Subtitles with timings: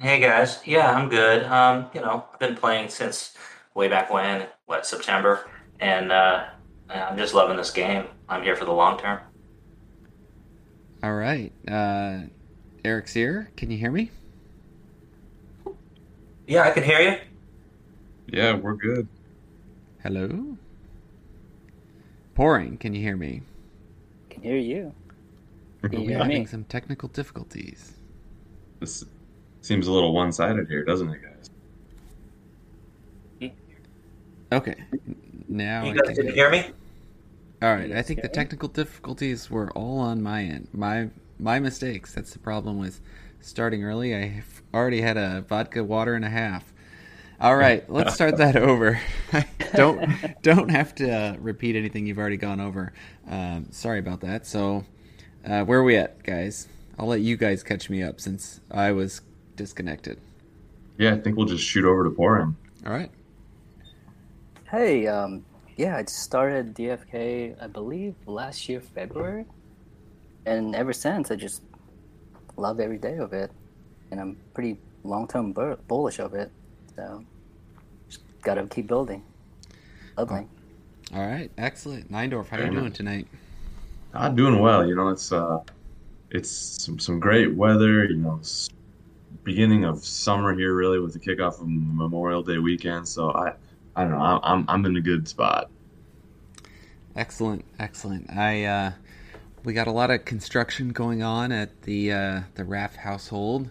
[0.00, 1.44] Hey guys, yeah, I'm good.
[1.44, 3.36] Um, you know, I've been playing since
[3.74, 5.46] way back when, what, September,
[5.78, 6.46] and uh,
[6.88, 8.06] I'm just loving this game.
[8.26, 9.20] I'm here for the long term.
[11.02, 11.52] All right.
[11.68, 12.28] Uh,
[12.82, 13.54] Erexere.
[13.56, 14.10] Can you hear me?
[16.46, 17.18] Yeah, I can hear you.
[18.26, 19.06] Yeah, we're good.
[20.02, 20.56] Hello?
[22.34, 23.42] Poring, can you hear me?
[24.30, 24.94] Can hear you.
[25.82, 27.92] Can you We're hear having some technical difficulties.
[28.80, 29.04] This
[29.62, 31.50] seems a little one-sided here, doesn't it, guys?
[34.52, 34.74] Okay.
[35.48, 36.70] Now You guys can didn't hear me?
[37.62, 37.92] All right.
[37.92, 40.68] I think the technical difficulties were all on my end.
[40.72, 42.14] My my mistakes.
[42.14, 43.00] That's the problem with
[43.40, 44.14] starting early.
[44.14, 44.42] I
[44.74, 46.72] already had a vodka water and a half.
[47.40, 49.00] All right, let's start that over.
[49.74, 52.92] don't don't have to uh, repeat anything you've already gone over.
[53.28, 54.46] Um, sorry about that.
[54.46, 54.84] So,
[55.46, 56.68] uh, where are we at, guys?
[56.98, 59.22] I'll let you guys catch me up since I was
[59.56, 60.20] disconnected.
[60.98, 62.56] Yeah, I think we'll just shoot over to Poring.
[62.86, 63.10] All right.
[64.70, 65.44] Hey, um,
[65.76, 69.44] yeah, I started DFK, I believe, last year February,
[70.46, 71.62] and ever since I just
[72.56, 73.50] love every day of it,
[74.10, 76.50] and I'm pretty long-term bur- bullish of it.
[76.96, 77.24] So,
[78.08, 79.22] just gotta keep building.
[80.16, 80.46] Lovely.
[81.14, 81.50] All right.
[81.58, 82.10] Excellent.
[82.12, 83.26] 9dorf, how are you doing tonight?
[84.12, 84.86] I'm doing well.
[84.86, 85.60] You know, it's uh,
[86.30, 88.04] it's some some great weather.
[88.04, 88.68] You know, s-
[89.44, 93.08] beginning of summer here, really, with the kickoff of Memorial Day weekend.
[93.08, 93.54] So I,
[93.96, 94.40] I don't know.
[94.42, 95.70] I'm I'm in a good spot.
[97.16, 98.30] Excellent, excellent.
[98.30, 98.92] I uh,
[99.64, 103.70] we got a lot of construction going on at the uh, the Raph household,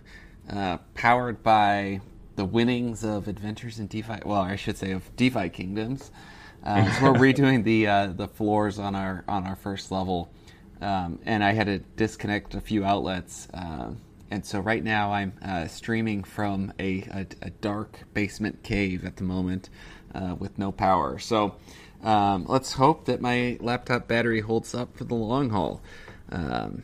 [0.52, 2.01] uh, powered by
[2.36, 4.19] the winnings of Adventures in DeFi.
[4.25, 6.12] Well, I should say of DeFi Kingdoms.
[6.63, 10.30] Uh, so we're redoing the uh, the floors on our on our first level,
[10.81, 13.47] um, and I had to disconnect a few outlets.
[14.31, 19.17] And so right now I'm uh, streaming from a, a, a dark basement cave at
[19.17, 19.69] the moment
[20.13, 21.17] uh, with no power.
[21.19, 21.56] So
[22.03, 25.81] um, let's hope that my laptop battery holds up for the long haul.
[26.31, 26.84] Um,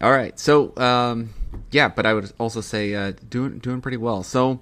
[0.00, 1.30] all right, so um,
[1.70, 4.22] yeah, but I would also say uh, doing doing pretty well.
[4.22, 4.60] So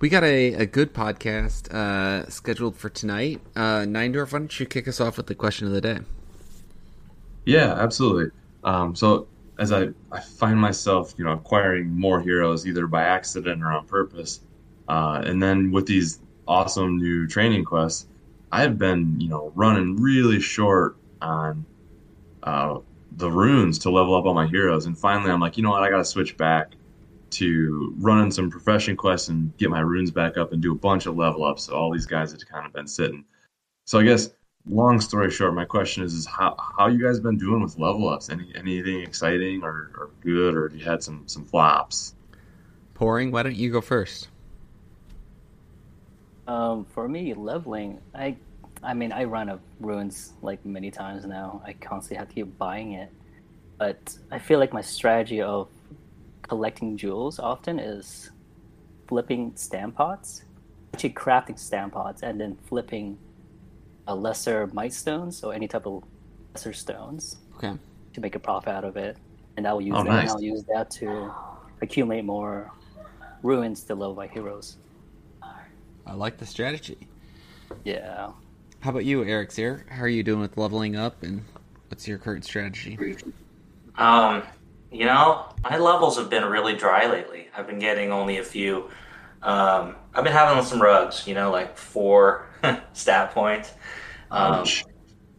[0.00, 3.40] we got a, a good podcast uh, scheduled for tonight.
[3.54, 5.98] Uh, 9dorf, why don't you kick us off with the question of the day?
[7.44, 8.30] Yeah, absolutely.
[8.64, 9.28] Um, so
[9.60, 13.86] as I, I find myself, you know, acquiring more heroes either by accident or on
[13.86, 14.40] purpose,
[14.88, 18.08] uh, and then with these awesome new training quests,
[18.50, 21.64] I've been, you know, running really short on
[22.42, 22.78] uh,
[23.12, 25.82] the runes to level up all my heroes, and finally I'm like, you know what,
[25.82, 26.72] I got to switch back
[27.30, 31.06] to running some profession quests and get my runes back up and do a bunch
[31.06, 31.64] of level ups.
[31.64, 33.24] So all these guys have kind of been sitting.
[33.84, 34.30] So I guess
[34.66, 38.08] long story short, my question is, is how how you guys been doing with level
[38.08, 38.28] ups?
[38.30, 42.14] Any anything exciting or, or good, or have you had some some flops?
[42.94, 44.28] Poring, why don't you go first?
[46.46, 48.36] Um, for me, leveling, I,
[48.82, 51.62] I mean, I run up runes like many times now.
[51.64, 53.10] I constantly have to keep buying it,
[53.78, 55.68] but I feel like my strategy of
[56.42, 58.32] collecting jewels often is
[59.06, 60.42] flipping stam pots,
[60.92, 63.16] actually crafting stam pots, and then flipping
[64.10, 66.02] a lesser might stones so any type of
[66.54, 67.72] lesser stones Okay.
[68.12, 69.16] to make a profit out of it,
[69.56, 70.08] and I'll use Oh, that.
[70.10, 70.30] nice.
[70.30, 71.30] I'll use that to
[71.80, 72.72] accumulate more
[73.42, 74.78] runes to level my heroes.
[76.06, 76.98] I like the strategy.
[77.84, 78.30] Yeah.
[78.80, 79.88] How about you, Erexere?
[79.88, 81.44] How are you doing with leveling up, and
[81.88, 82.98] what's your current strategy?
[83.96, 84.42] Um,
[84.90, 87.48] you know, my levels have been really dry lately.
[87.56, 88.90] I've been getting only a few.
[89.42, 92.46] Um, I've been having some rugs, you know, like four
[92.92, 93.72] stat points,
[94.30, 94.64] um,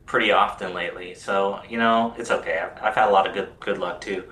[0.05, 1.13] pretty often lately.
[1.15, 2.59] So you know, it's okay.
[2.59, 4.25] I've, I've had a lot of good good luck too.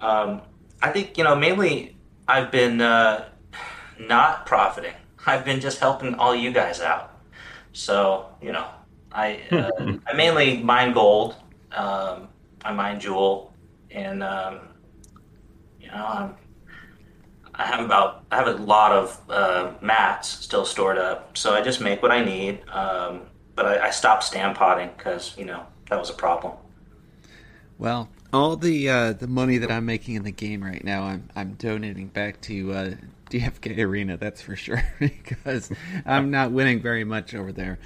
[0.00, 0.42] Um,
[0.80, 1.96] I think you know mainly
[2.26, 3.28] I've been uh,
[3.98, 4.94] not profiting.
[5.26, 7.20] I've been just helping all you guys out.
[7.72, 8.66] So you know,
[9.12, 9.70] I uh,
[10.06, 11.36] I mainly mine gold.
[11.72, 12.28] Um,
[12.64, 13.54] I mine jewel,
[13.90, 14.60] and um,
[15.80, 16.34] you know I'm,
[17.54, 21.36] I have about I have a lot of uh, mats still stored up.
[21.36, 22.66] So I just make what I need.
[22.70, 23.22] Um,
[23.58, 26.54] but I, I stopped stand potting because you know that was a problem.
[27.76, 31.28] Well, all the uh, the money that I'm making in the game right now, I'm
[31.34, 32.94] I'm donating back to uh,
[33.30, 34.16] DFK Arena.
[34.16, 35.72] That's for sure because
[36.06, 37.80] I'm not winning very much over there.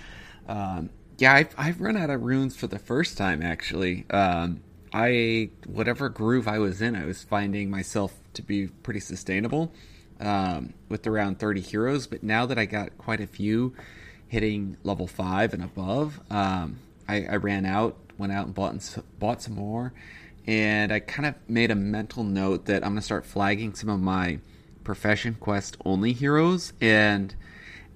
[0.46, 4.04] Um, yeah, I've I've run out of runes for the first time actually.
[4.10, 9.72] Um, I whatever groove I was in, I was finding myself to be pretty sustainable
[10.20, 12.06] um, with around 30 heroes.
[12.06, 13.74] But now that I got quite a few
[14.32, 19.04] hitting level five and above, um, I, I ran out, went out and bought and,
[19.18, 19.92] bought some more,
[20.46, 24.00] and I kind of made a mental note that I'm gonna start flagging some of
[24.00, 24.38] my
[24.84, 27.34] profession quest only heroes, and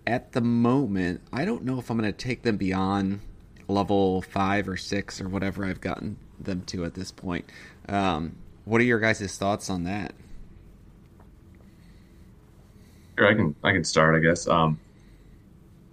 [0.06, 3.20] at the moment, I don't know if I'm to take them beyond
[3.66, 7.50] level five or six or whatever I've gotten them to at this point.
[7.88, 8.36] Um,
[8.66, 10.12] what are your guys' thoughts on that?
[13.18, 14.46] I can I can start, I guess.
[14.46, 14.78] Um,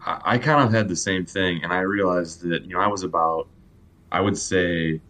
[0.05, 2.87] I, I kind of had the same thing, and I realized that you know I
[2.87, 3.49] was about,
[4.11, 5.01] I would say,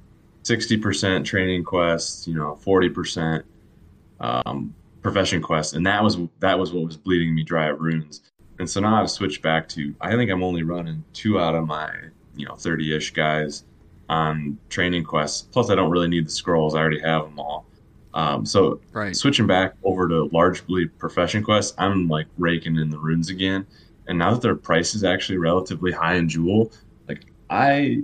[0.44, 3.46] sixty percent training quests, you know, forty percent
[4.20, 8.22] um, profession quests, and that was that was what was bleeding me dry of runes.
[8.60, 11.66] And so now I've switched back to I think I'm only running two out of
[11.68, 11.92] my
[12.36, 13.64] you know thirty ish guys
[14.10, 15.44] on training quests.
[15.52, 17.68] Plus, I don't really need the scrolls; I already have them all.
[18.14, 19.16] Um, so Right.
[19.16, 23.66] switching back over to largely profession quests, I'm like raking in the runes again.
[24.08, 26.72] And now that their price is actually relatively high in Jewel,
[27.08, 28.04] like I,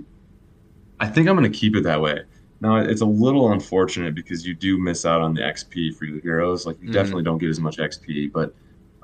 [0.98, 2.20] I think I'm going to keep it that way.
[2.60, 6.20] Now it's a little unfortunate because you do miss out on the XP for your
[6.20, 6.66] heroes.
[6.66, 6.92] Like you Mhm.
[6.92, 8.54] definitely don't get as much XP, but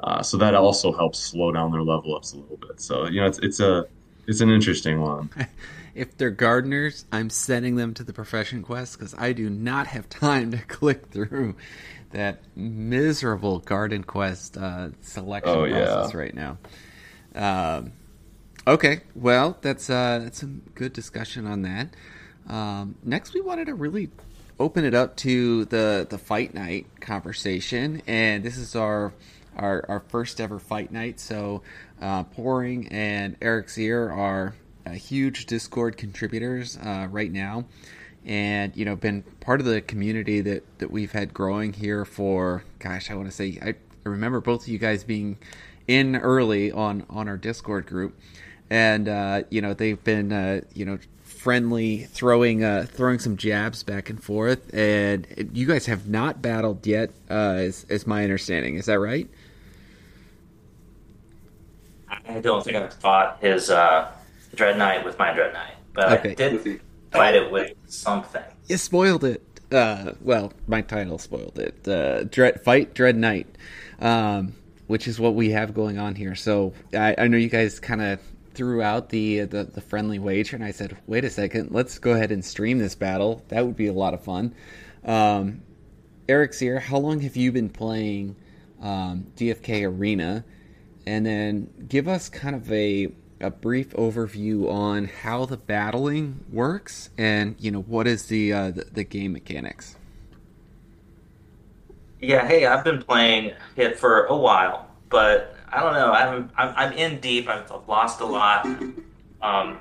[0.05, 2.81] uh, so that also helps slow down their level ups a little bit.
[2.81, 3.87] So you know it's it's a
[4.27, 5.31] it's an interesting one.
[5.95, 10.11] If they're gardeners, I'm sending them to the profession quest because I do not have
[10.11, 11.57] time to click through
[12.11, 15.85] that miserable garden quest uh, selection Oh, yeah.
[15.85, 16.59] process right now.
[17.37, 17.93] Um,
[18.67, 21.89] okay, well, that's uh, that's some good discussion on that.
[22.49, 24.11] Um, next, we wanted to really
[24.59, 29.13] open it up to the the fight night conversation, and this is our
[29.57, 31.21] our, our first ever fight night.
[31.21, 31.63] So,
[32.01, 34.55] uh, Poring and Erexere are
[34.85, 37.65] uh, huge Discord contributors uh, right now,
[38.25, 42.65] and you know, been part of the community that that we've had growing here for
[42.79, 43.75] gosh, I want to say I
[44.09, 45.39] remember both of you guys being
[45.89, 48.19] in early on on our Discord group,
[48.71, 53.83] and uh, you know they've been uh, you know friendly throwing uh, throwing some jabs
[53.83, 58.77] back and forth, and you guys have not battled yet, uh, is is my understanding.
[58.77, 59.29] Is that right?
[62.29, 64.11] I don't think I've fought his uh,
[64.55, 66.31] Dread Knight with my Dread Knight, but Okay.
[66.31, 66.81] I did
[67.13, 68.43] fight it with something.
[68.69, 69.43] You spoiled it.
[69.71, 71.87] Uh, well, my title spoiled it.
[71.87, 73.49] Uh, Dread Fight Dread Knight,
[74.01, 74.55] um,
[74.87, 76.35] which is what we have going on here.
[76.35, 78.21] So I, I know you guys kind of
[78.55, 82.13] threw out the, the the friendly wager, and I said, wait a second, let's go
[82.13, 83.45] ahead and stream this battle.
[83.49, 84.55] That would be a lot of fun.
[85.05, 85.63] Um,
[86.29, 86.81] Erexere.
[86.81, 88.37] How long have you been playing
[88.83, 90.45] um, DFK Arena?
[91.07, 97.11] And then give us kind of a a brief overview on how the battling works,
[97.19, 99.97] and you know what is the uh, the, the game mechanics.
[102.21, 106.13] Yeah, hey, I've been playing it for a while, but I don't know.
[106.13, 107.49] I'm I'm, I'm in deep.
[107.49, 108.73] I've lost a lot.
[109.43, 109.81] Um,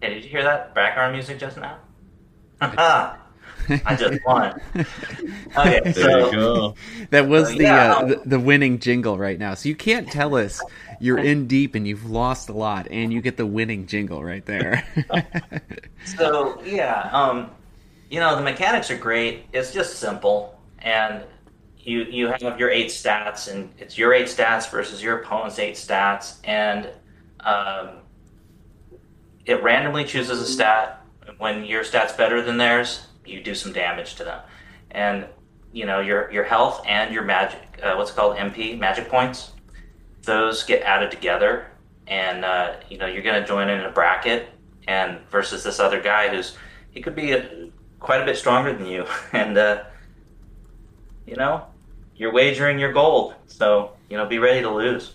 [0.00, 1.78] hey, did you hear that background music just now?
[3.86, 4.54] I just won.
[5.56, 6.74] Okay, There so you go.
[7.10, 7.94] That was Uh, the, yeah.
[7.98, 9.54] uh, the the winning jingle right now.
[9.54, 10.64] So you can't tell us
[10.98, 14.44] you're in deep and you've lost a lot, and you get the winning jingle right
[14.46, 14.82] there.
[16.04, 17.50] So yeah, um,
[18.10, 19.46] you know the mechanics are great.
[19.52, 20.53] It's just simple,
[20.84, 21.24] and
[21.80, 25.74] you you have your eight stats, and it's your eight stats versus your opponent's eight
[25.74, 26.88] stats, and
[27.40, 27.98] um,
[29.44, 31.00] it randomly chooses a stat.
[31.38, 34.40] When your stat's better than theirs, you do some damage to them,
[34.92, 35.26] and
[35.72, 39.50] you know your your health and your magic, uh, what's called MP magic points.
[40.22, 41.66] Those get added together,
[42.06, 44.48] and uh, you know you're going to join in a bracket
[44.86, 46.56] and versus this other guy who's
[46.90, 49.84] he could be a, quite a bit stronger than you and uh,
[51.26, 51.64] you know
[52.16, 55.12] you're wagering your gold so you know be ready to lose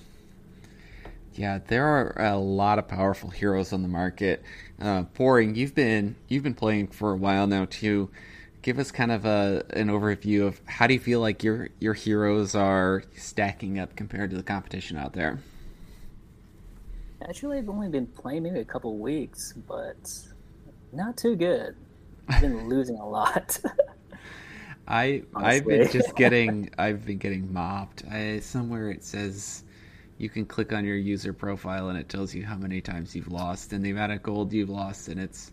[1.36, 4.44] Yeah, there are a lot of powerful heroes on the market.
[4.82, 8.10] Uh, Poring, you've been you've been playing for a while now too.
[8.62, 11.94] Give us kind of a an overview of how do you feel like your your
[11.94, 15.40] heroes are stacking up compared to the competition out there.
[17.22, 20.12] Actually, I've only been playing maybe a couple weeks, but
[20.92, 21.76] not too good.
[22.28, 23.60] I've been losing a lot.
[24.90, 28.04] I I've been just getting I've been getting mobbed.
[28.10, 29.64] I, somewhere it says
[30.18, 33.32] you can click on your user profile and it tells you how many times you've
[33.32, 35.52] lost and the amount of gold you've lost and it's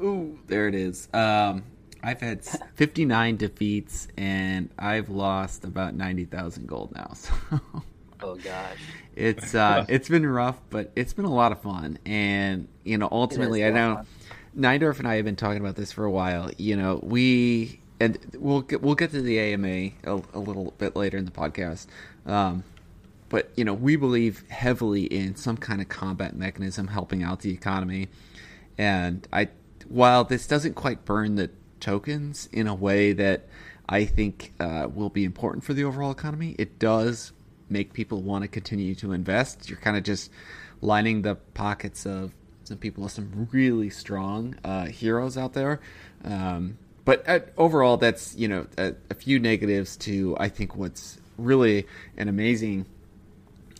[0.00, 1.08] ooh there it is.
[1.14, 1.64] Um,
[2.02, 7.14] I've had 59 defeats and I've lost about 90,000 gold now.
[8.24, 8.78] So oh gosh.
[9.16, 11.98] it's uh it's been rough, but it's been a lot of fun.
[12.06, 14.04] And you know, ultimately, I know.
[14.56, 16.48] 9dorf and I have been talking about this for a while.
[16.56, 20.96] You know, we and we'll get, we'll get to the AMA a, a little bit
[20.96, 21.86] later in the podcast.
[22.26, 22.64] Um,
[23.28, 27.52] but you know, we believe heavily in some kind of combat mechanism helping out the
[27.52, 28.08] economy.
[28.76, 29.48] And I,
[29.88, 33.46] while this doesn't quite burn the tokens in a way that
[33.88, 36.54] I think uh, will be important for the overall economy.
[36.58, 37.32] It does
[37.68, 39.68] make people want to continue to invest.
[39.68, 40.30] You're kind of just
[40.80, 42.32] lining the pockets of
[42.64, 45.80] some people some really strong uh, heroes out there.
[46.24, 51.18] Um, but at, overall, that's you know a, a, few negatives to I think what's
[51.36, 52.86] really an amazing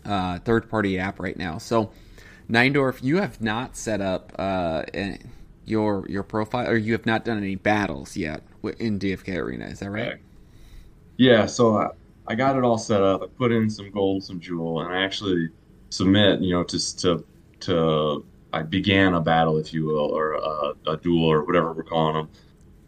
[0.05, 1.57] uh, third party app right now.
[1.57, 1.91] So,
[2.49, 4.83] 9dorf, you have not set up uh,
[5.65, 8.43] your your profile, or you have not done any battles yet
[8.79, 9.65] in DFK Arena.
[9.65, 10.17] Is that right?
[11.17, 11.45] Yeah.
[11.45, 11.89] So I,
[12.27, 13.23] I got it all set up.
[13.23, 15.49] I put in some gold, some jewel, and I actually
[15.89, 16.41] submit.
[16.41, 17.25] You know, to to
[17.61, 21.83] to I began a battle, if you will, or a, a duel, or whatever we're
[21.83, 22.29] calling them.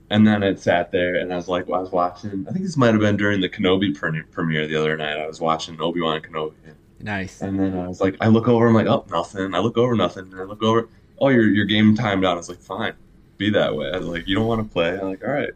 [0.10, 2.46] And then it sat there, and I was like, well, I was watching.
[2.48, 3.94] I think this might have been during the Kenobi
[4.32, 5.20] premiere the other night.
[5.20, 6.54] I was watching Obi Wan Kenobi.
[7.00, 7.42] Nice.
[7.42, 9.54] And then I was like, I look over, I'm like, oh, nothing.
[9.54, 10.32] I look over, nothing.
[10.32, 12.34] And I look over, oh, your your game timed out.
[12.34, 12.94] I was like, fine,
[13.38, 13.92] be that way.
[13.92, 14.98] I was like, you don't want to play.
[14.98, 15.52] I'm like, all right.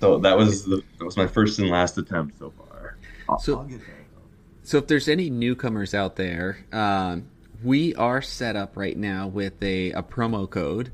[0.00, 2.96] So that was the that was my first and last attempt so far.
[3.28, 3.68] I'll, so, I'll
[4.62, 7.26] so if there's any newcomers out there, um,
[7.62, 10.92] we are set up right now with a, a promo code,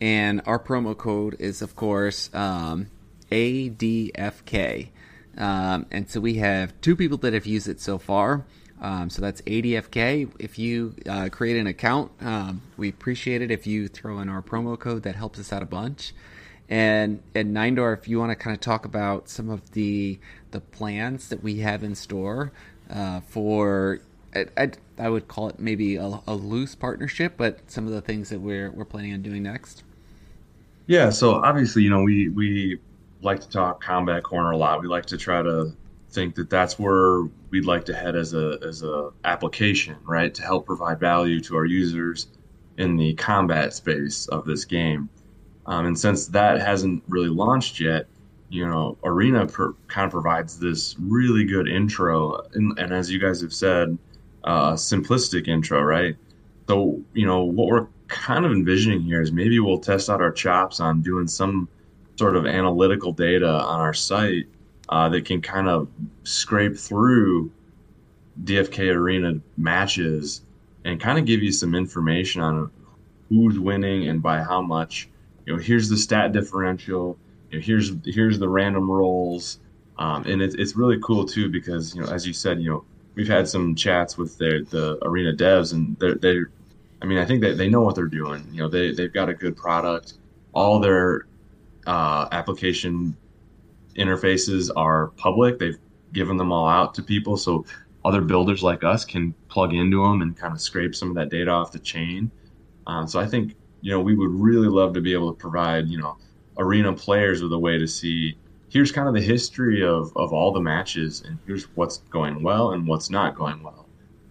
[0.00, 2.88] and our promo code is of course um,
[3.30, 4.88] ADFK.
[5.36, 8.44] Um, and so we have two people that have used it so far.
[8.80, 10.30] Um, so that's ADFK.
[10.38, 14.42] If you uh, create an account, um, we appreciate it if you throw in our
[14.42, 15.02] promo code.
[15.02, 16.12] That helps us out a bunch.
[16.68, 20.18] And and 9dorf, if you want to kind of talk about some of the
[20.50, 22.52] the plans that we have in store
[22.90, 24.00] uh, for,
[24.34, 28.00] I, I, I, would call it maybe a, a, loose partnership, but some of the
[28.00, 29.82] things that we're we're planning on doing next.
[30.88, 31.10] Yeah.
[31.10, 32.80] So obviously, you know, we we
[33.20, 34.80] like to talk combat corner a lot.
[34.80, 35.72] We like to try to
[36.10, 40.42] think that that's where we'd like to head as a as a application, right, to
[40.42, 42.28] help provide value to our users
[42.78, 45.10] in the combat space of this game.
[45.66, 48.06] Um, and since that hasn't really launched yet,
[48.48, 53.18] you know, Arena per, kind of provides this really good intro, and, and as you
[53.18, 53.98] guys have said,
[54.44, 56.16] uh, simplistic intro, right?
[56.66, 60.32] So you know what we're kind of envisioning here is maybe we'll test out our
[60.32, 61.68] chops on doing some
[62.16, 64.46] sort of analytical data on our site
[64.88, 65.88] uh, that can kind of
[66.24, 67.50] scrape through
[68.44, 70.42] DFK Arena matches
[70.84, 72.70] and kind of give you some information on
[73.28, 75.08] who's winning and by how much.
[75.44, 77.18] You know, here's the stat differential.
[77.50, 79.60] You know, here's here's the random rolls,
[79.98, 82.84] um, and it's it's really cool too because you know, as you said, you know,
[83.14, 86.40] we've had some chats with the arena devs, and they're they,
[87.00, 88.46] I mean, I think that they know what they're doing.
[88.52, 90.14] You know, they they've got a good product.
[90.52, 91.26] All their
[91.86, 93.16] uh, application
[93.96, 95.58] interfaces are public.
[95.58, 95.78] They've
[96.12, 97.64] given them all out to people so
[98.04, 101.28] other builders like us can plug into them and kind of scrape some of that
[101.28, 102.30] data off the chain.
[102.86, 105.88] Um, so I think you know we would really love to be able to provide
[105.88, 106.16] you know
[106.58, 108.36] arena players with a way to see
[108.70, 112.72] here's kind of the history of, of all the matches and here's what's going well
[112.72, 113.87] and what's not going well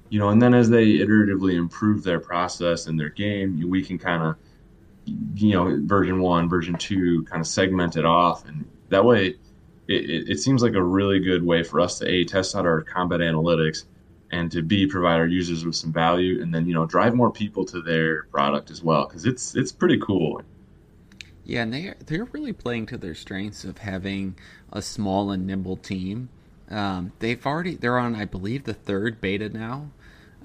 [0.10, 3.98] you know and then as they iteratively improve their process and their game we can
[3.98, 4.36] kind of
[5.36, 8.46] you know version one version two kind of segment it off.
[8.48, 9.36] And that way
[9.88, 12.82] it, it, seems like a really good way for us to a test out our
[12.82, 13.86] combat analytics
[14.32, 17.32] and to b provide our users with some value and then you know drive more
[17.32, 19.06] people to their product as well.
[19.06, 20.42] Because it's it's pretty cool.
[21.46, 24.36] Yeah and they're they're really playing to their strengths of having
[24.72, 26.30] a small and nimble team.
[26.70, 29.90] Um, they've already they're on i believe the third beta now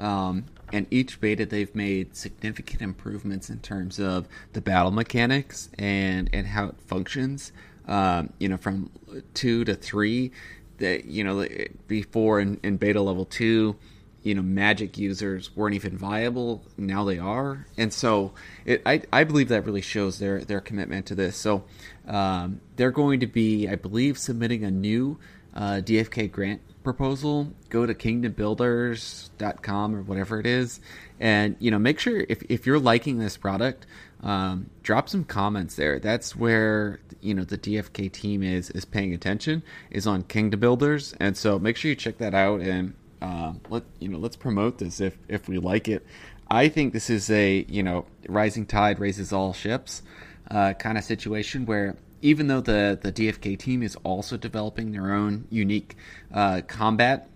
[0.02, 6.28] um, and each beta they've made significant improvements in terms of the battle mechanics and
[6.32, 7.52] and how it functions
[7.86, 8.90] um, you know, from
[9.34, 10.32] two to three.
[10.78, 11.46] That you know,
[11.86, 13.76] before in, in beta level two,
[14.22, 16.64] you know, magic users weren't even viable.
[16.76, 18.32] Now they are, and so
[18.64, 21.36] it, I I believe that really shows their their commitment to this.
[21.36, 21.64] So
[22.06, 25.18] um, they're going to be, I believe, submitting a new
[25.54, 27.52] uh, DFK grant proposal.
[27.68, 30.80] Go to kingdombuilders.com or whatever it is,
[31.20, 33.86] and you know, make sure if if you're liking this product
[34.22, 35.98] um, drop some comments there.
[35.98, 41.14] That's where you know the DFK team is is paying attention is on Kingdom Builders,
[41.18, 44.78] and so make sure you check that out and uh, let you know let's promote
[44.78, 46.06] this if if we like it.
[46.48, 50.02] I think this is a you know rising tide raises all ships
[50.50, 55.12] uh, kind of situation where even though the the DFK team is also developing their
[55.12, 55.96] own unique
[56.32, 57.28] uh, combat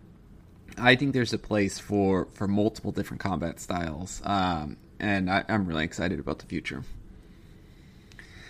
[0.79, 4.21] I think there's a place for for multiple different combat styles.
[4.25, 6.83] Um, and I, am really excited about the future.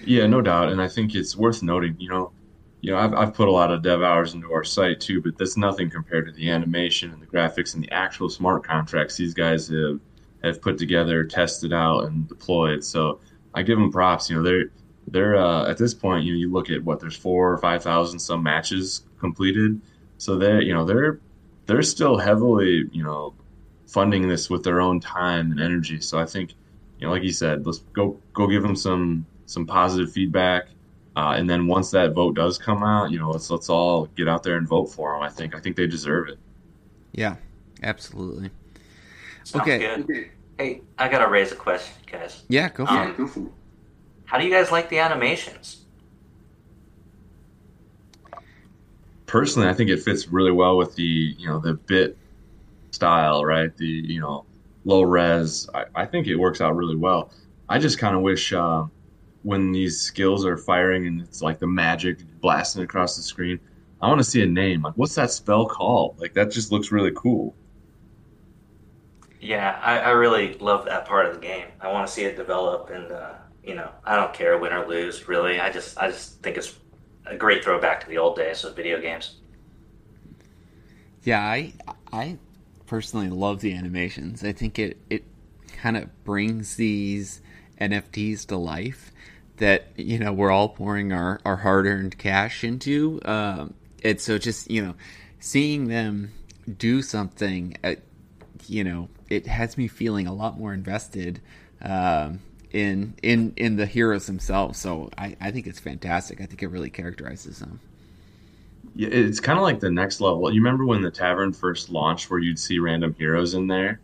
[0.05, 1.97] Yeah, no doubt, and I think it's worth noting.
[1.99, 2.33] You know,
[2.81, 5.39] you know, I've, I've put a lot of dev hours into our site too, but
[5.39, 9.35] that's nothing compared to the animation and the graphics and the actual smart contracts these
[9.35, 10.01] guys have
[10.43, 12.85] have put together, tested out, and deployed.
[12.85, 13.21] So
[13.55, 14.29] I give them props.
[14.29, 14.71] You know, they're
[15.09, 17.83] they're uh, at this point, you know, you look at what there's four or five
[17.83, 19.81] thousand some matches completed,
[20.19, 21.21] so they're you know they're
[21.67, 23.35] they're still heavily you know
[23.87, 26.01] funding this with their own time and energy.
[26.01, 26.55] So I think
[26.99, 30.69] you know, like you said, let's go go give them some some positive feedback.
[31.15, 34.29] Uh, and then once that vote does come out, you know, let's let's all get
[34.29, 35.23] out there and vote for them.
[35.23, 36.39] I think I think they deserve it.
[37.13, 37.37] Yeah,
[37.83, 38.51] absolutely.
[39.45, 39.79] Sounds Okay.
[39.79, 40.31] good.
[40.59, 42.43] Hey, I gotta raise a question, guys.
[42.49, 43.53] Yeah, go for Um, it.
[44.27, 45.85] How do you guys like the animations?
[49.27, 52.17] Personally, I think it fits really well with the you know the bit
[52.91, 53.77] style, right?
[53.77, 54.45] The you know
[54.85, 55.69] low res.
[55.75, 57.31] I, I think it works out really well.
[57.69, 58.85] I just kind of wish uh,
[59.43, 63.61] when these skills are firing and it's like the magic blasting across the screen.
[64.01, 64.83] I want to see a name.
[64.83, 66.21] Like, what's that spell called?
[66.21, 67.55] Like, that just looks really cool.
[69.41, 71.67] Yeah, I, I really love that part of the game.
[71.81, 73.35] I want to see it develop, and uh,
[73.67, 75.27] you know, I don't care win or lose.
[75.29, 76.75] Really, I just I just think it's
[77.27, 79.37] a great throwback to the old days of video games.
[81.25, 81.75] Yeah, I
[82.13, 82.39] I
[82.87, 84.45] personally love the animations.
[84.45, 85.25] I think it it
[85.77, 87.41] kind of brings these
[87.81, 89.11] NFTs to life
[89.57, 93.21] that you know we're all pouring our our hard earned cash into.
[93.25, 93.75] Um,
[94.05, 94.95] and so just you know
[95.41, 96.33] seeing them
[96.79, 97.95] do something, uh,
[98.67, 101.41] you know, it has me feeling a lot more invested.
[101.83, 106.41] Um, in in in the heroes themselves, so I, I think it's fantastic.
[106.41, 107.81] I think it really characterizes them.
[108.95, 110.51] Yeah, it's kind of like the next level.
[110.53, 114.01] You remember when the tavern first launched, where you'd see random heroes in there?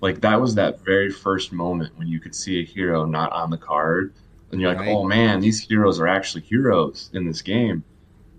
[0.00, 3.50] Like that was that very first moment when you could see a hero not on
[3.50, 4.14] the card,
[4.50, 4.88] and you're like, Right.
[4.88, 7.84] "Oh man, these heroes are actually heroes in this game."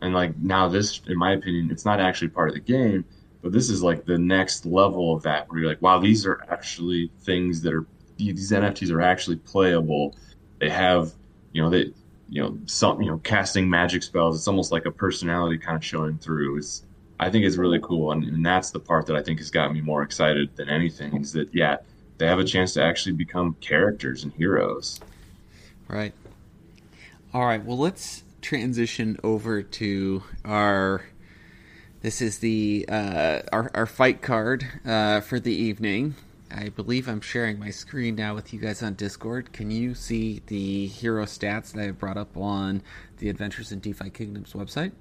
[0.02, 3.06] And like now, this, in my opinion, it's not actually part of the game,
[3.42, 6.44] but this is like the next level of that, where you're like, "Wow, these are
[6.50, 10.16] actually things that are these NFTs are actually playable.
[10.60, 11.14] They have,
[11.54, 11.94] you know, they."
[12.28, 14.36] You know, some you know, casting magic spells.
[14.36, 16.58] It's almost like a personality kind of showing through.
[16.58, 16.82] It's
[17.20, 19.74] I think it's really cool, and, and that's the part that I think has got
[19.74, 21.22] me more excited than anything.
[21.22, 21.78] Is that yeah,
[22.18, 25.00] they have a chance to actually become characters and heroes.
[25.88, 26.14] Right.
[27.34, 27.64] All right.
[27.64, 31.06] Well, let's transition over to our.
[32.02, 36.16] This is the uh, our our fight card uh, for the evening.
[36.52, 39.52] I believe I'm sharing my screen now with you guys on Discord.
[39.52, 42.82] Can you see the hero stats that I have brought up on
[43.18, 44.92] the Adventures in DeFi Kingdoms website?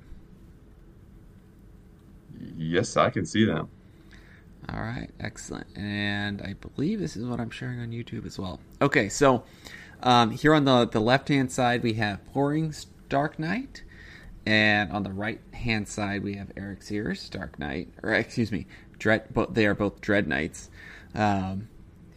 [2.57, 3.69] Yes, I can see them.
[4.69, 5.67] All right, excellent.
[5.77, 8.61] And I believe this is what I'm sharing on YouTube as well.
[8.81, 9.45] Okay, so
[10.03, 13.83] um, here on the, the left hand side, we have Poring's Dark Knight.
[14.47, 17.89] And on the right hand side, we have Erexere's, Dark Knight.
[18.03, 18.67] Or, excuse me,
[18.99, 20.71] Dread, but they are both Dread Knights.
[21.15, 21.69] Um,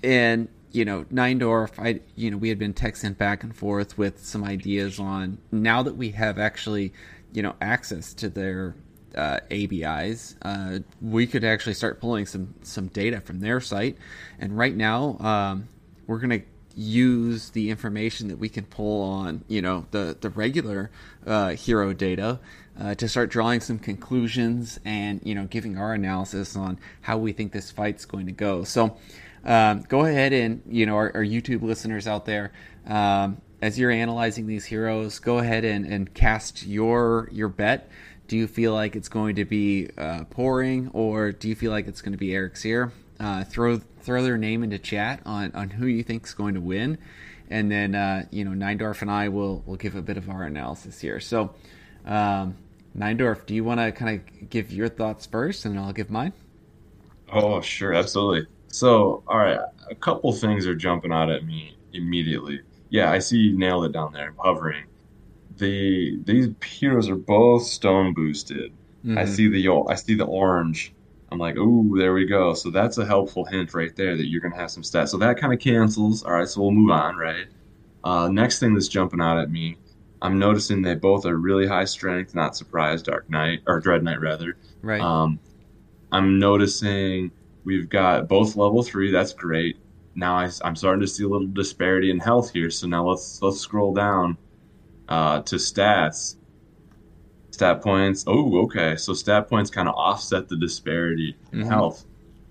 [0.03, 4.23] and, you know, 9dorf, I, you know, we had been texting back and forth with
[4.23, 6.93] some ideas on now that we have actually,
[7.33, 8.75] you know, access to their
[9.15, 13.97] uh, ABIs, uh, we could actually start pulling some some data from their site.
[14.39, 15.69] And right now, um,
[16.05, 16.41] we're gonna
[16.77, 20.91] use the information that we can pull on, you know, the the regular
[21.25, 22.39] uh, hero data
[22.79, 27.33] uh, to start drawing some conclusions and you know giving our analysis on how we
[27.33, 28.63] think this fight's going to go.
[28.63, 28.97] So.
[29.45, 32.51] Um, go ahead and you know our, our YouTube listeners out there,
[32.85, 37.89] um, as you're analyzing these heroes, go ahead and, and cast your your bet.
[38.27, 41.87] Do you feel like it's going to be uh, Poring, or do you feel like
[41.87, 42.91] it's going to be Erexere?
[43.21, 46.61] Uh, throw throw their name into chat on, on who you think is going to
[46.61, 46.97] win,
[47.49, 50.43] and then uh, you know 9dorf and I will will give a bit of our
[50.43, 51.19] analysis here.
[51.19, 51.53] So,
[52.05, 52.55] um,
[52.97, 56.31] 9dorf, do you want to kind of give your thoughts first, and I'll give mine?
[57.29, 58.47] Oh, sure, absolutely.
[58.69, 59.59] So, all right,
[59.91, 62.61] a couple things are jumping out at me immediately.
[62.89, 64.85] Yeah, I see you nailed it down there, hovering.
[65.57, 68.71] The these heroes are both stone boosted.
[69.15, 69.27] I Mhm.
[69.27, 70.93] see the I see the orange.
[71.31, 72.53] I'm like, ooh, there we go.
[72.53, 75.09] So that's a helpful hint right there that you're gonna have some stats.
[75.09, 76.23] So that kind of cancels.
[76.23, 77.47] All right, so we'll move on, right?
[78.03, 79.77] Uh, next thing that's jumping out at me,
[80.21, 82.33] I'm noticing they both are really high strength.
[82.33, 84.57] Not surprised, Dark Knight or Dread Knight rather.
[84.81, 85.01] right.
[85.01, 85.39] Um,
[86.11, 87.31] I'm noticing
[87.65, 89.11] we've got both level three.
[89.11, 89.77] That's great.
[90.15, 92.69] Now I, am starting to see a little disparity in health here.
[92.69, 94.37] So now let's let's scroll down
[95.09, 96.36] uh, to stats.
[97.57, 98.23] Stat points.
[98.27, 98.95] Oh, okay.
[98.97, 101.67] So stat points kind of offset the disparity in Mhm.
[101.67, 102.05] health.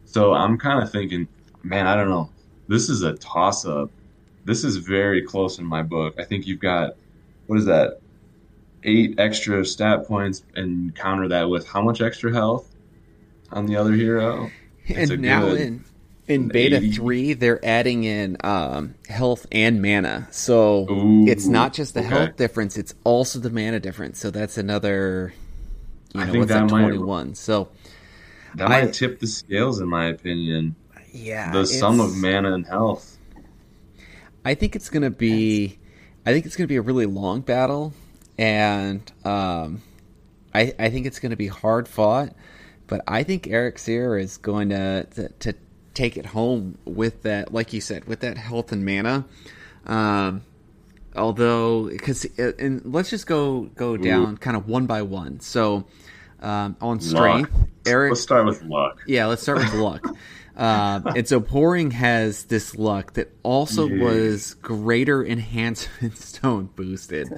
[0.05, 1.29] So I'm kind of thinking,
[1.63, 2.29] man, I don't know.
[2.67, 3.93] This is a toss up.
[4.47, 6.17] This is very close in my book.
[6.19, 6.97] I think you've got
[7.47, 8.01] what is that?
[8.83, 12.75] Eight extra stat points and counter that with how much extra health
[13.53, 14.51] on the other hero?
[14.87, 15.85] It's and now good- in
[16.29, 16.93] in beta 80.
[16.93, 22.09] 3 they're adding in um, health and mana so Ooh, it's not just the okay.
[22.09, 25.33] health difference it's also the mana difference so that's another
[26.15, 27.69] you I think what's that might- 21 so
[28.57, 30.75] That might I- tip the scales, in my opinion.
[31.13, 33.19] yeah The sum of mana and health.
[34.45, 35.77] I think it's gonna be,
[36.25, 37.93] I think it's gonna be a really long battle,
[38.39, 39.83] and um,
[40.55, 42.33] I I think it's gonna be hard fought,
[42.87, 45.55] but I think Erexere is going to, to to
[45.97, 49.25] take it home with that, like you said, with that health and mana.
[49.87, 50.43] Um,
[51.17, 55.41] although, because and let's just go go down kind of one by one.
[55.41, 55.87] So
[56.41, 57.69] um, on strength, Luck.
[57.87, 59.03] Eric Let's start with luck.
[59.07, 60.07] yeah, let's start with luck.
[60.59, 64.03] Um, and so Poring has this luck that also Yeah.
[64.03, 67.29] was greater enhancement stone boosted.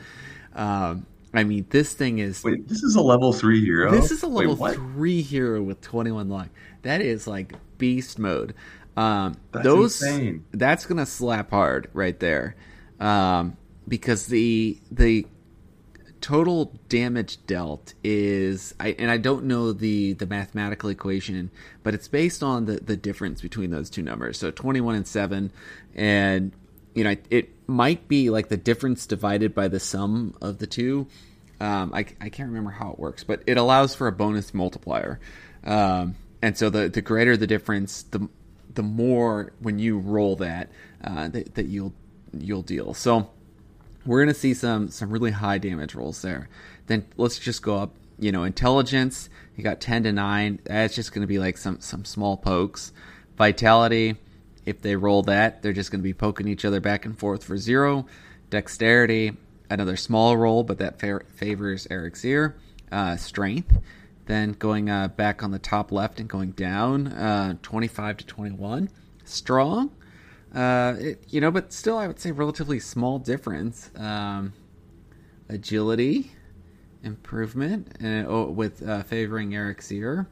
[0.55, 3.91] Um, I mean, this thing is Wait, this is a level three hero.
[3.91, 4.77] this is a level what?
[4.77, 6.47] three hero with twenty one luck.
[6.83, 8.55] That is like beast mode.
[8.97, 10.45] Um, That's those insane.
[10.53, 12.57] that's gonna slap hard right there,
[12.99, 15.27] um, because the the
[16.21, 21.51] total damage dealt is I and I don't know the the mathematical equation,
[21.85, 24.37] but it's based on the the difference between those two numbers.
[24.39, 25.53] So 21 and 7
[25.95, 26.53] and
[26.95, 31.07] you know it might be like the difference divided by the sum of the two.
[31.61, 35.21] Um, I, I can't remember how it works, but it allows for a bonus multiplier.
[35.65, 38.29] Um, and so the the greater the difference, the
[38.75, 40.71] the more when you roll that
[41.03, 41.93] uh, that, that you'll
[42.33, 42.95] you'll deal.
[42.95, 43.31] So
[44.07, 46.49] we're gonna see some some really high damage rolls there.
[46.87, 47.95] Then let's just go up.
[48.21, 49.29] You know, intelligence.
[49.57, 50.61] You got ten to nine.
[50.65, 52.93] That's just gonna be like some some small pokes.
[53.37, 54.17] Vitality.
[54.67, 57.57] If they roll that, they're just gonna be poking each other back and forth for
[57.57, 58.07] zero.
[58.51, 59.37] Dexterity.
[59.71, 62.55] Another small roll, but that fa- favors Erexere.
[62.91, 63.77] Uh, strength.
[64.29, 68.91] Then going uh, back on the top left and going down, uh, 25 to 21.
[69.25, 69.91] Strong.
[70.55, 73.91] Uh, it, you know, but still, I would say relatively small difference.
[73.97, 74.53] Um,
[75.49, 76.33] agility
[77.03, 80.27] improvement and, oh, with uh, favoring Erexere.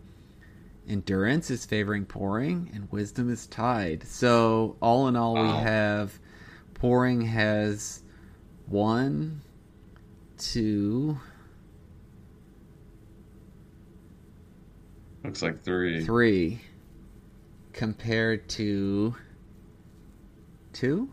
[0.87, 4.07] Endurance is favoring Poring, and wisdom is tied.
[4.07, 6.21] So, all in all, we have
[6.75, 8.03] Poring has
[8.67, 9.41] one,
[10.37, 11.19] two,
[15.27, 16.05] Looks like three.
[16.05, 16.61] three,
[17.73, 19.15] compared to
[20.73, 21.11] two.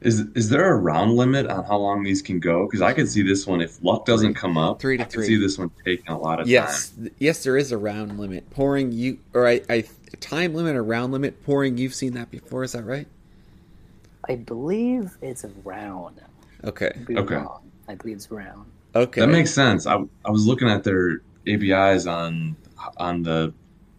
[0.00, 2.64] Is is there a round limit on how long these can go?
[2.66, 4.80] Because I could see this one if luck doesn't come up.
[4.80, 5.26] Three to I could three.
[5.26, 7.02] see this one taking a lot of Yes, time.
[7.04, 8.48] th- yes, there is a round limit.
[8.50, 9.84] Poring you or I, I
[10.20, 11.44] time limit or round limit.
[11.44, 12.62] Poring, you've seen that before.
[12.64, 13.06] Is that right?
[14.26, 16.20] I believe it's round.
[16.64, 16.92] Okay.
[17.06, 17.34] Could Okay.
[17.34, 17.70] wrong.
[17.88, 18.70] I believe it's round.
[18.94, 19.20] Okay.
[19.20, 19.86] That makes sense.
[19.86, 22.56] I I was looking at their ABIs on
[22.96, 23.52] on the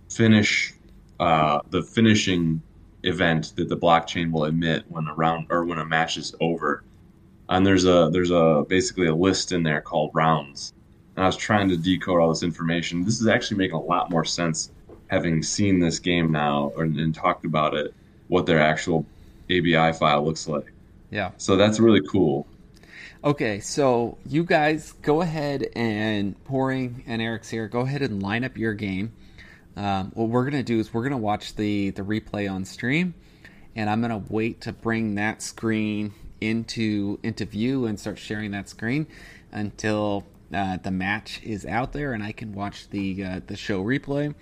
[0.09, 0.73] finish
[1.19, 2.61] uh, the finishing
[3.03, 6.83] event that the blockchain will emit when a round or when a match is over.
[7.49, 10.73] And there's a there's a basically a list in there called rounds.
[11.15, 13.03] And I was trying to decode all this information.
[13.03, 14.71] This is actually making a lot more sense
[15.07, 17.93] having seen this game now or, and talked about it,
[18.29, 19.05] what their actual
[19.51, 20.71] ABI file looks like.
[21.11, 21.31] Yeah.
[21.37, 22.47] So that's really cool.
[23.23, 27.69] Okay, so you guys go ahead and Poring and Erexere.
[27.69, 29.13] Go ahead and line up your game.
[29.77, 33.13] Um, what we're gonna do is we're gonna watch the the replay on stream,
[33.75, 38.69] and I'm gonna wait to bring that screen into into view and start sharing that
[38.69, 39.05] screen
[39.51, 43.83] until uh, the match is out there and I can watch the uh, the show
[43.83, 44.33] replay.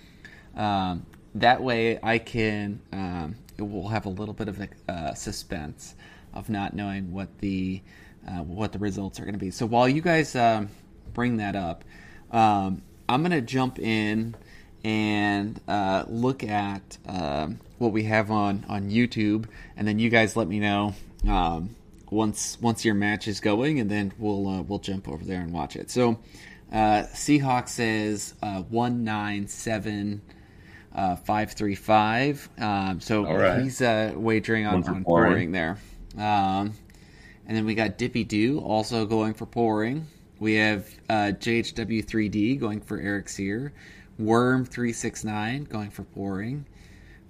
[0.55, 5.95] Um, that way, I can um, it will have a little bit of uh, suspense
[6.33, 7.81] of not knowing what the
[8.29, 9.51] uh, what the results are going to be.
[9.51, 10.69] So while you guys um,
[11.13, 11.83] bring that up,
[12.31, 14.35] um, I'm going to jump in
[14.83, 20.35] and uh, look at um, what we have on on YouTube, and then you guys
[20.35, 20.93] let me know
[21.27, 21.75] um,
[22.11, 25.51] once once your match is going, and then we'll uh, we'll jump over there and
[25.51, 25.89] watch it.
[25.89, 26.19] So
[26.71, 30.21] uh, Seahawk says uh, one nine seven.
[30.91, 32.49] Uh, five three five.
[32.57, 33.61] Um, so right.
[33.61, 35.77] he's uh, wagering on, on Poring there.
[36.17, 36.73] Um,
[37.49, 40.05] and then we got Dippy Doo also going for Poring.
[40.39, 43.71] We have uh, JHW3D going for Erexere.
[44.21, 46.67] Worm369 going for Poring.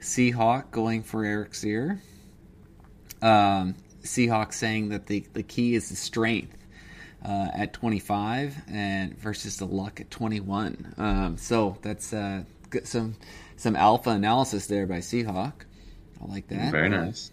[0.02, 2.02] Seahawk going for Erexere.
[3.22, 6.58] Um, Seahawk saying that the, the key is the strength
[7.24, 10.96] uh, at 25 and versus the luck at 21.
[10.98, 12.44] Um, so that's uh,
[12.84, 13.16] some
[13.56, 15.54] some alpha analysis there by Seahawk.
[16.22, 16.72] I like that.
[16.74, 17.32] Very nice.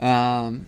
[0.00, 0.66] Um.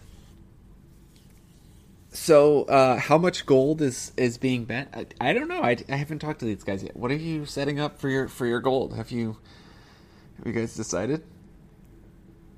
[2.14, 4.88] So, uh, how much gold is is being bet?
[4.92, 5.62] I, I don't know.
[5.62, 6.94] I, I haven't talked to these guys yet.
[6.94, 8.94] What are you setting up for your for your gold?
[8.94, 9.38] Have you
[10.36, 11.22] have you guys decided?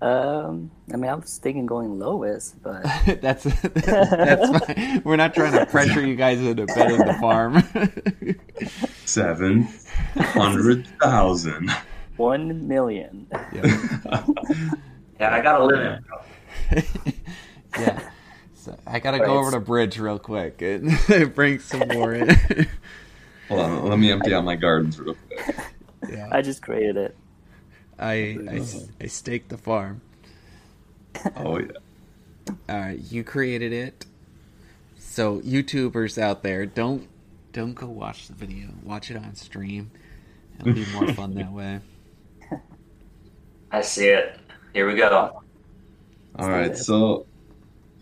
[0.02, 2.82] Um, I mean, I was thinking going lowest, but
[3.22, 5.02] that's that's fine.
[5.04, 7.62] We're not trying to pressure you guys into betting the farm.
[9.04, 9.68] Seven
[10.16, 11.70] hundred thousand.
[12.16, 13.28] one million.
[13.52, 14.24] yeah.
[15.20, 16.00] Yeah, I gotta live
[16.72, 16.84] it.
[17.78, 18.10] yeah.
[18.64, 19.26] So I gotta Right.
[19.26, 20.90] go over to Bridge real quick and
[21.34, 22.28] bring some more in.
[23.48, 25.56] Hold on, let me empty out my gardens real quick.
[26.08, 26.28] yeah.
[26.32, 27.16] I just created it.
[27.98, 28.78] I, I, uh-huh.
[29.02, 30.00] I staked the farm.
[31.36, 31.66] Oh yeah.
[32.70, 34.06] All right, you created it.
[34.96, 37.06] So YouTubers out there, don't
[37.52, 38.68] don't go watch the video.
[38.82, 39.90] Watch it on stream.
[40.58, 41.80] It'll be more fun that way.
[43.70, 44.38] I see it.
[44.72, 45.42] Here we go.
[46.36, 47.26] All right, so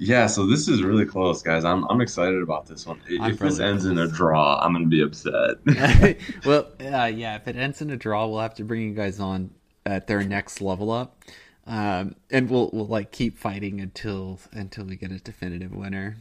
[0.04, 1.64] yeah, so this is really close, guys.
[1.64, 3.00] I'm I'm excited about this one.
[3.08, 5.58] If I'm this really ends in a draw, I'm gonna be upset.
[6.44, 9.20] well, uh, yeah, if it ends in a draw, we'll have to bring you guys
[9.20, 9.50] on
[9.86, 11.22] at their next level up,
[11.68, 16.16] um, and we'll we'll like keep fighting until until we get a definitive winner.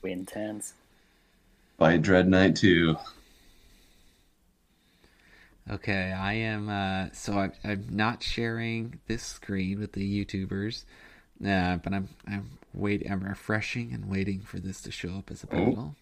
[0.00, 0.72] We intense.
[1.76, 2.96] By Dread Knight 2.
[5.70, 6.70] Okay, I am.
[6.70, 10.84] Uh, so I'm I'm not sharing this screen with the YouTubers,
[11.46, 15.42] uh, but I'm I'm wait I'm refreshing and waiting for this to show up as
[15.42, 15.96] a battle.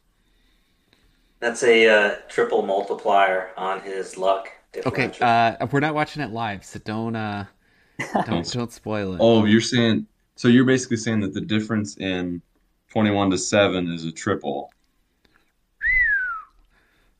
[1.41, 4.51] That's a uh, triple multiplier on his luck
[4.85, 7.47] Okay, uh, we're not watching it live, so don't uh,
[8.27, 9.19] don't don't spoil it.
[9.21, 12.43] Oh, you're saying so you're basically saying that the difference in
[12.91, 14.71] 21 to 7 is a triple.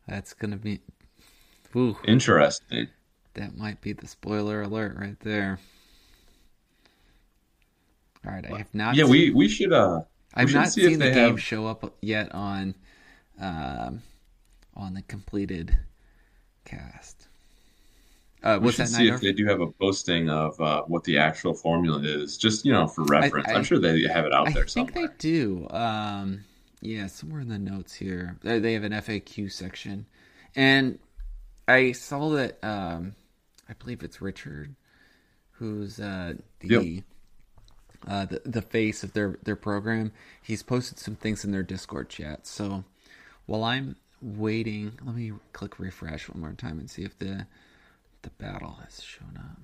[0.07, 0.81] That's gonna be.
[1.75, 2.89] Ooh, Interesting.
[3.35, 5.59] that might be the spoiler alert right there.
[8.27, 8.95] All right, I have not.
[8.97, 10.03] Yeah, seen- we we should uh
[10.35, 12.75] I've not see if seen the they game have- show up yet on,
[13.41, 14.03] um,
[14.75, 15.79] on the completed
[16.65, 17.29] cast.
[18.43, 18.89] Uh, we should that?
[18.89, 22.65] see if they do have a posting of uh, what the actual formula is, just
[22.67, 23.49] you know for reference.
[23.49, 25.09] I- I, am sure they have it out I there I think somewhere.
[25.09, 25.67] they do.
[25.71, 26.45] Um,
[26.83, 30.07] yeah, somewhere in the notes here, they they have an FAQ section,
[30.55, 30.99] and
[31.67, 32.59] I saw that.
[32.63, 33.15] Um,
[33.69, 34.77] I believe it's Richard,
[35.53, 37.05] who's uh, the Yep.
[38.07, 40.13] Uh, the the face of their their program.
[40.43, 42.47] He's posted some things in their Discord chat.
[42.47, 42.85] So
[43.47, 47.47] while I'm waiting, let me click refresh one more time and see if the
[48.23, 49.59] the battle has shown up.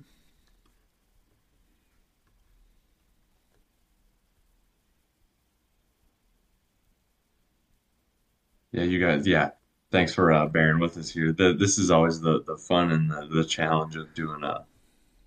[8.71, 9.27] Yeah, you guys.
[9.27, 9.51] Yeah,
[9.91, 11.31] thanks for uh, bearing with us here.
[11.31, 14.65] The, this is always the the fun and the, the challenge of doing a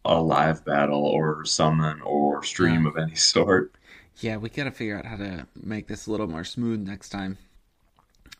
[0.06, 2.88] a live battle or summon or stream Yeah.
[2.88, 3.74] of any sort.
[4.20, 7.36] Yeah, we gotta figure out how to make this a little more smooth next time.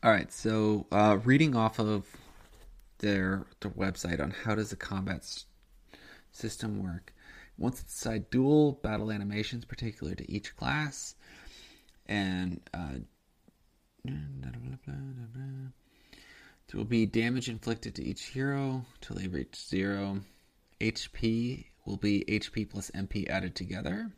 [0.03, 2.07] All right, so uh, reading off of
[2.99, 5.45] their their website on how does the combat s-
[6.33, 7.13] system work.
[7.59, 11.15] Once it's decide dual battle animations particular to each class,
[12.07, 12.93] and uh,
[14.05, 14.15] there
[16.75, 20.21] will be damage inflicted to each hero till they reach zero.
[20.81, 24.11] HP will be HP plus MP added together.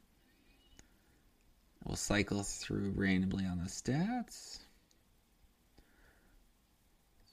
[1.85, 4.59] We'll cycle through randomly on the stats.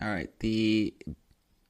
[0.02, 0.94] All right, the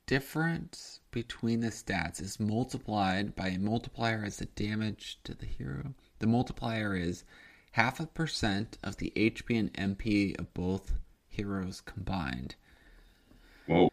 [0.05, 5.93] difference between the stats is multiplied by a multiplier as the damage to the hero.
[6.19, 7.23] The multiplier is
[7.71, 10.93] half a percent of the HP and MP of both
[11.27, 12.55] heroes combined.
[13.67, 13.89] Whoa!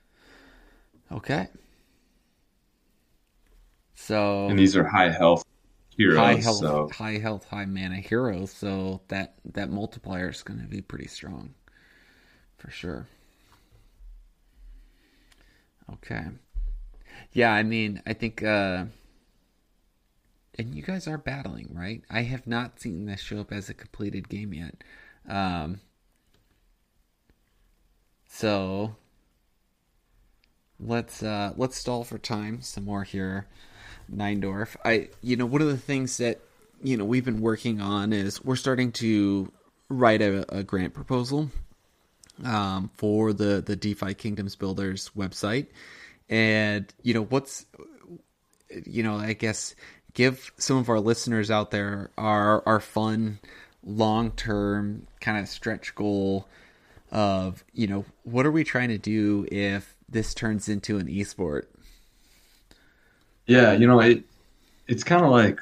[1.10, 1.48] Okay.
[4.04, 5.44] So And these are high health
[5.96, 6.16] heroes.
[6.16, 8.50] high health, So high health, high mana heroes.
[8.50, 11.54] So that that multiplier is going to be pretty strong,
[12.58, 13.06] for sure.
[15.92, 16.24] Okay.
[17.32, 18.86] Yeah, I mean, I think, uh,
[20.58, 22.02] and you guys are battling, right?
[22.10, 24.82] I have not seen this show up as a completed game yet.
[25.28, 25.80] Um,
[28.26, 28.96] so
[30.80, 33.46] let's uh, let's stall for time some more here.
[34.14, 34.76] 9dorf.
[34.84, 36.40] I, you know, one of the things that
[36.82, 39.50] you know we've been working on is we're starting to
[39.88, 41.50] write a, a grant proposal
[42.44, 45.66] um, for the the DeFi Kingdoms Builders website,
[46.28, 47.66] and you know what's,
[48.86, 49.74] you know, I guess
[50.14, 53.38] give some of our listeners out there our our fun
[53.84, 56.46] long term kind of stretch goal
[57.10, 61.64] of you know what are we trying to do if this turns into an esport
[63.46, 64.24] yeah, you know it.
[64.88, 65.60] It's kind of like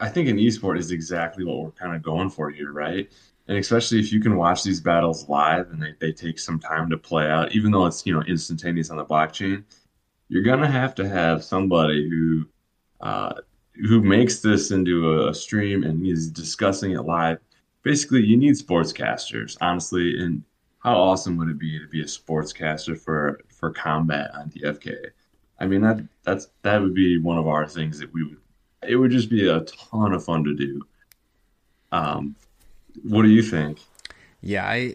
[0.00, 3.10] I think an esport is exactly what we're kind of going for here, right?
[3.48, 6.90] And especially if you can watch these battles live and they, they take some time
[6.90, 9.64] to play out, even though it's you know instantaneous on the blockchain,
[10.28, 12.46] you're gonna have to have somebody who
[13.00, 13.34] uh,
[13.86, 17.38] who makes this into a stream and he's discussing it live.
[17.82, 20.20] Basically, you need sportscasters, honestly.
[20.20, 20.42] And
[20.80, 25.10] how awesome would it be to be a sportscaster for for combat on DFK?
[25.58, 28.38] I mean, that that's that would be one of our things that we would.
[28.86, 30.82] It would just be a ton of fun to do.
[31.90, 32.36] Um,
[33.02, 33.80] what do you think?
[34.40, 34.94] Yeah, I,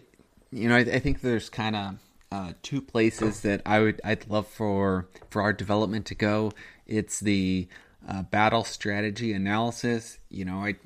[0.50, 1.94] you know, I, I think there's kind of
[2.32, 6.52] uh, two places that I would I'd love for for our development to go.
[6.86, 7.68] It's the
[8.08, 10.18] uh, battle strategy analysis.
[10.30, 10.76] You know, I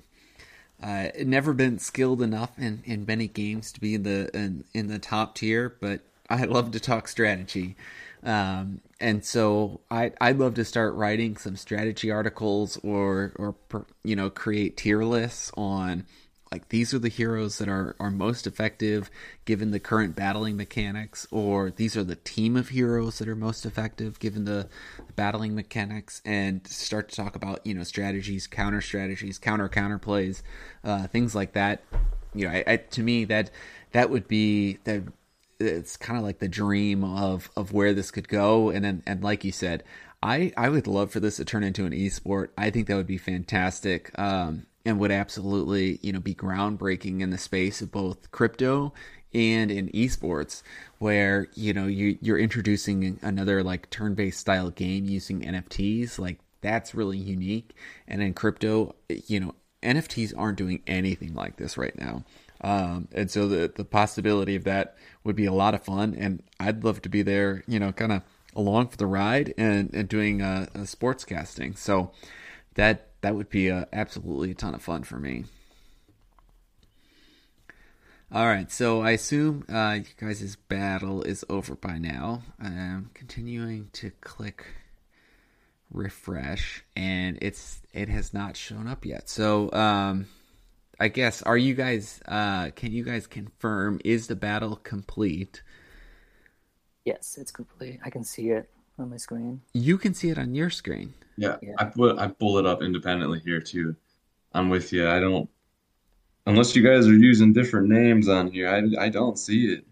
[0.82, 4.88] uh, never been skilled enough in, in many games to be in the in, in
[4.88, 7.76] the top tier, but I love to talk strategy.
[8.22, 14.16] Um, and so I I'd love to start writing some strategy articles or or you
[14.16, 16.04] know create tier lists on
[16.50, 19.10] like these are the heroes that are are most effective
[19.44, 23.66] given the current battling mechanics or these are the team of heroes that are most
[23.66, 24.68] effective given the,
[25.06, 29.98] the battling mechanics and start to talk about you know strategies counter strategies counter counter
[29.98, 30.42] plays
[30.84, 31.82] uh, things like that.
[32.34, 33.50] You know I, I, to me that
[33.92, 35.02] that would be that
[35.60, 39.22] it's kind of like the dream of of where this could go and then and
[39.22, 39.82] like you said
[40.20, 42.48] I, I would love for this to turn into an esport.
[42.58, 44.10] I think that would be fantastic.
[44.18, 48.92] Um, and would absolutely you know be groundbreaking in the space of both crypto
[49.34, 50.62] and in esports
[50.98, 56.94] where you know you you're introducing another like turn-based style game using NFTs like that's
[56.94, 57.74] really unique
[58.06, 58.94] and in crypto
[59.26, 62.24] you know NFTs aren't doing anything like this right now
[62.62, 64.96] um, and so the the possibility of that
[65.28, 68.10] would be a lot of fun and I'd love to be there you know kind
[68.10, 68.22] of
[68.56, 72.10] along for the ride and, and doing a, a sports casting so
[72.74, 75.44] that that would be a, absolutely a ton of fun for me.
[78.30, 82.42] All right, so I assume uh, you guys' battle is over by now.
[82.60, 84.66] I'm continuing to click
[85.90, 89.30] refresh, and it's it has not shown up yet.
[89.30, 90.26] So um,
[91.00, 92.20] I guess are you guys?
[92.26, 95.62] Uh, can you guys confirm is the battle complete?
[97.04, 98.00] Yes, it's complete.
[98.04, 99.62] I can see it on my screen.
[99.74, 101.14] You can see it on your screen.
[101.36, 101.74] Yeah, yeah.
[101.78, 103.94] I put I pull it up independently here too.
[104.52, 105.08] I'm with you.
[105.08, 105.48] I don't
[106.46, 108.68] unless you guys are using different names on here.
[108.68, 109.84] I I don't see it.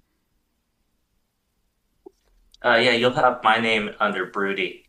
[2.64, 4.88] Uh, yeah, you'll have my name under Broody.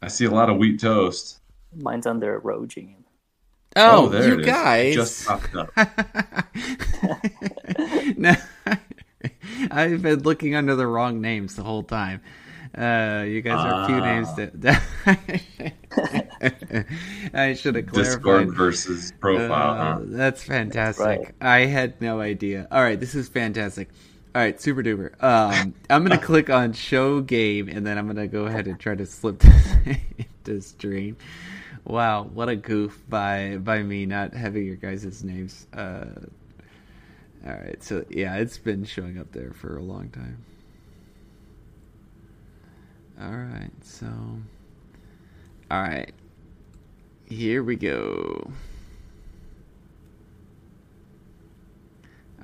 [0.00, 1.40] I see a lot of wheat toast.
[1.74, 2.95] Mine's under Rogene.
[3.76, 5.70] Oh, oh there you guys just popped up.
[8.16, 8.34] no,
[9.70, 12.22] I've been looking under the wrong names the whole time.
[12.76, 14.82] Uh, you guys are a few names that, that
[17.34, 18.14] I should have clarified.
[18.14, 19.52] Discord versus profile.
[19.52, 20.00] Uh, huh?
[20.04, 21.04] That's fantastic.
[21.04, 21.34] Right.
[21.40, 22.66] I had no idea.
[22.70, 23.90] All right, this is fantastic.
[24.34, 25.22] All right, super duper.
[25.22, 28.94] Um, I'm gonna click on show game, and then I'm gonna go ahead and try
[28.94, 29.42] to slip
[30.44, 31.16] to stream.
[31.86, 35.68] Wow, what a goof by by me not having your guys' names.
[35.72, 36.06] Uh,
[37.46, 40.44] all right, so yeah, it's been showing up there for a long time.
[43.20, 44.06] All right, so.
[45.70, 46.12] All right.
[47.28, 48.50] Here we go.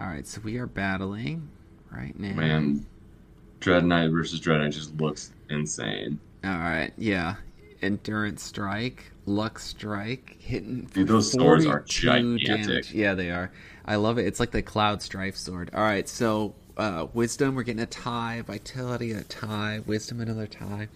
[0.00, 1.48] All right, so we are battling
[1.92, 2.34] right now.
[2.34, 2.86] Man,
[3.60, 6.18] Dread Knight versus Dread Knight just looks insane.
[6.44, 7.36] All right, yeah.
[7.82, 10.88] Endurance Strike, Luck Strike, hitting.
[10.92, 12.46] Dude, those swords are gigantic.
[12.46, 12.92] Damage.
[12.92, 13.52] Yeah, they are.
[13.84, 14.26] I love it.
[14.26, 15.70] It's like the Cloud Strife sword.
[15.74, 18.42] All right, so uh, wisdom, we're getting a tie.
[18.46, 19.80] Vitality, a tie.
[19.86, 20.88] Wisdom, another tie.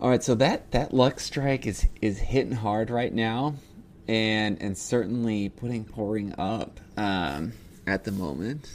[0.00, 3.54] All right, so that that luck strike is is hitting hard right now,
[4.06, 7.52] and and certainly putting Poring up um,
[7.86, 8.70] at the moment.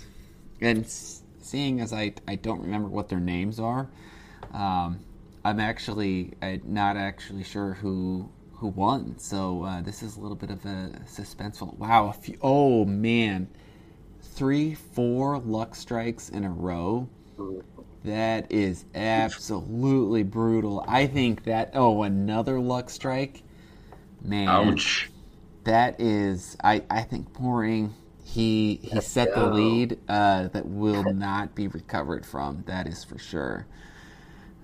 [0.60, 3.88] And seeing as I I don't remember what their names are,
[4.54, 5.00] um,
[5.46, 9.18] I'm actually I'm not actually sure who who won.
[9.20, 11.78] So uh, this is a little bit of a suspenseful.
[11.78, 13.50] Wow, a few, oh man
[14.24, 17.08] three, four luck strikes in a row.
[18.04, 20.84] That is absolutely brutal.
[20.88, 23.44] I think that oh another luck strike,
[24.22, 24.50] man.
[24.50, 25.10] Ouch.
[25.64, 31.56] That is I I think Poring he he set the lead uh, that will not
[31.56, 32.64] be recovered from.
[32.68, 33.66] That is for sure.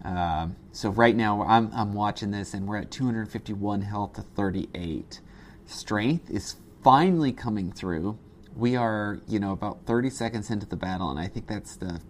[0.04, 5.20] Um, so right now I'm I'm watching this and we're at 251 health to 38.
[5.66, 8.18] Strength is finally coming through
[8.60, 12.02] we are, you know, about 30 seconds into the battle, and I think that's the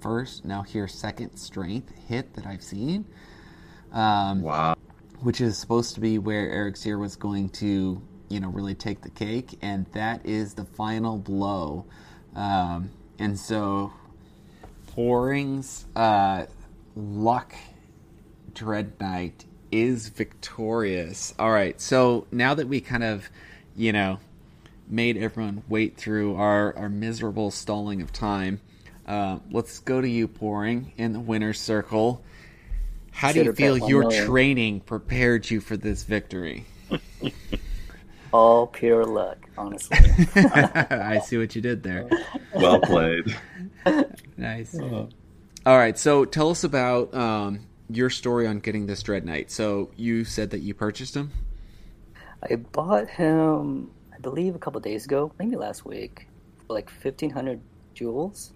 [0.00, 3.06] first, now here, second strength hit that I've seen.
[3.92, 4.74] Um, wow.
[5.20, 9.10] Which is supposed to be where Erexere was going to, you know, really take the
[9.10, 11.86] cake, and that is the final blow.
[12.34, 13.92] Um, and so,
[14.88, 16.46] Poring's uh,
[16.96, 17.54] luck
[18.54, 21.34] Dread Knight is victorious.
[21.38, 23.30] All right, so now that we kind of,
[23.74, 24.18] you know,
[24.88, 28.60] made everyone wait through our, our miserable stalling of time,
[29.06, 32.22] uh, let's go to you, Poring, in the winner's circle.
[33.10, 34.26] How do you feel your million.
[34.26, 36.66] training prepared you for this victory?
[38.32, 39.98] All pure luck, honestly.
[40.34, 42.08] I see what you did there.
[42.54, 43.36] Well played.
[44.36, 44.76] Nice.
[45.64, 49.50] All right, so tell us about um, your story on getting this Dread Knight.
[49.50, 51.30] So you said that you purchased him.
[52.50, 56.28] I bought him, I believe, a couple days ago, maybe last week,
[56.66, 57.60] for like fifteen hundred
[57.94, 58.52] jewels.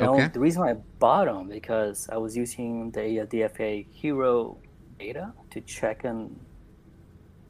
[0.00, 0.28] Okay.
[0.32, 4.58] the reason why I bought him because I was using the uh, DFA Hero
[4.98, 6.46] data to check on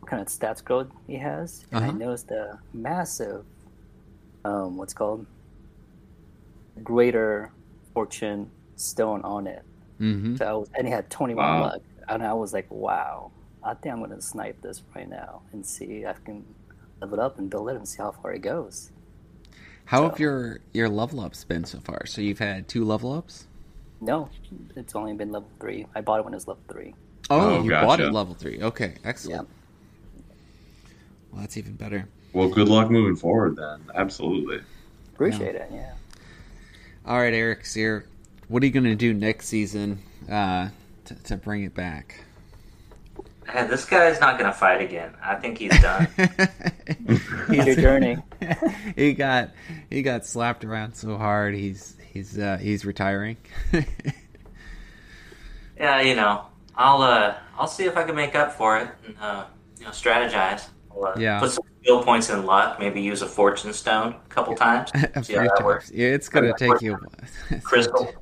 [0.00, 1.98] what kind of stats growth he has, and I Uh-huh.
[1.98, 3.44] noticed a massive,
[4.44, 5.26] um, what's called,
[6.82, 7.52] greater
[7.98, 9.62] fortune stone on it.
[10.00, 10.36] Mm-hmm.
[10.36, 11.62] So I was, and he had 21 Wow.
[11.62, 11.82] luck.
[12.08, 13.32] And I was like, wow,
[13.64, 16.44] I think I'm going to snipe this right now and see if I can
[17.00, 18.92] level it up and build it and see how far it goes.
[19.86, 22.06] How So- have your your level ups been so far?
[22.06, 23.46] So you've had two level ups.
[24.00, 24.28] No,
[24.76, 25.86] it's only been level three.
[25.96, 26.94] I bought it when it was level three.
[27.30, 28.62] Oh, Oh, you bought it level three.
[28.62, 29.48] Okay, excellent.
[31.32, 32.06] Well, that's even better.
[32.32, 33.80] Well, good luck moving forward then.
[33.96, 34.60] Absolutely.
[35.14, 35.94] Appreciate it, yeah.
[37.06, 38.04] All right, Erexere.
[38.48, 40.68] what are you going to do next season uh,
[41.06, 42.24] to, to bring it back?
[43.52, 45.14] Uh, this guy's not going to fight again.
[45.22, 46.08] I think he's done.
[47.50, 48.18] It's your journey.
[48.96, 49.50] he got
[49.88, 51.54] he got slapped around so hard.
[51.54, 53.38] He's he's uh, he's retiring.
[55.78, 56.44] yeah, you know,
[56.74, 59.44] I'll uh, I'll see if I can make up for it and uh,
[59.78, 60.66] you know strategize.
[61.04, 61.40] Uh, Yeah.
[61.40, 62.78] Put some skill points in luck.
[62.78, 64.90] Maybe use a fortune stone a couple times.
[64.94, 65.64] a See how few that times.
[65.64, 65.90] works.
[65.92, 66.82] Yeah, it's gonna take works.
[66.82, 66.98] you
[67.64, 68.12] Crystal.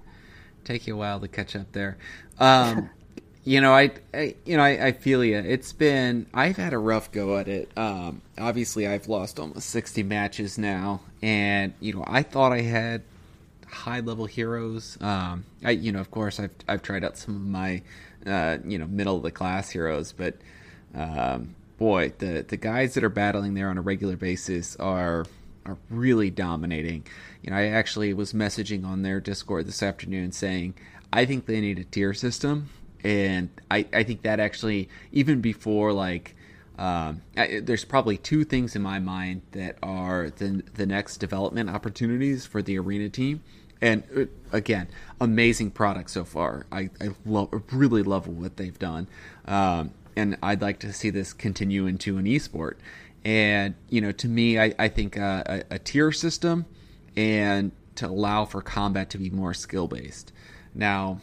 [0.64, 1.96] take you a while to catch up there.
[2.38, 2.90] Um,
[3.44, 5.38] you know, I, I you know I, I feel you.
[5.38, 7.70] It's been I've had a rough go at it.
[7.76, 13.02] Um, obviously, I've lost almost sixty matches now, and you know I thought I had
[13.68, 14.96] high level heroes.
[15.00, 17.82] Um, I you know of course I've I've tried out some of my
[18.26, 20.34] uh, you know middle of the class heroes, but
[20.94, 25.26] um, boy, the the guys that are battling there on a regular basis are
[25.64, 27.06] are really dominating.
[27.42, 30.74] You know, I actually was messaging on their Discord this afternoon saying
[31.12, 32.70] I think they need a tier system,
[33.04, 36.34] and I I think that actually even before like.
[36.78, 41.70] Um, I, there's probably two things in my mind that are the the next development
[41.70, 43.42] opportunities for the arena team,
[43.80, 46.66] and uh, again, amazing product so far.
[46.70, 49.08] I, I love really love what they've done,
[49.46, 52.74] um, and I'd like to see this continue into an esport.
[53.24, 56.66] And you know, to me, I, I think uh, a, a tier system
[57.16, 60.32] and to allow for combat to be more skill based.
[60.74, 61.20] Now,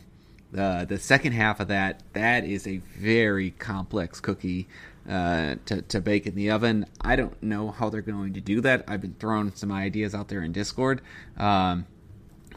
[0.58, 4.68] uh, the second half of that that is a very complex cookie
[5.10, 6.86] uh, to, to bake in the oven.
[7.02, 8.86] I don't know how they're going to do that.
[8.88, 11.02] I've been throwing some ideas out there in Discord.
[11.38, 11.86] Um,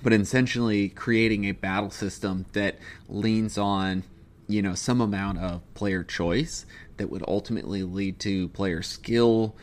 [0.03, 2.78] but essentially creating a battle system that
[3.09, 4.05] leans on
[4.49, 6.67] you know some amount of player choice
[6.97, 9.55] that would ultimately lead to player skill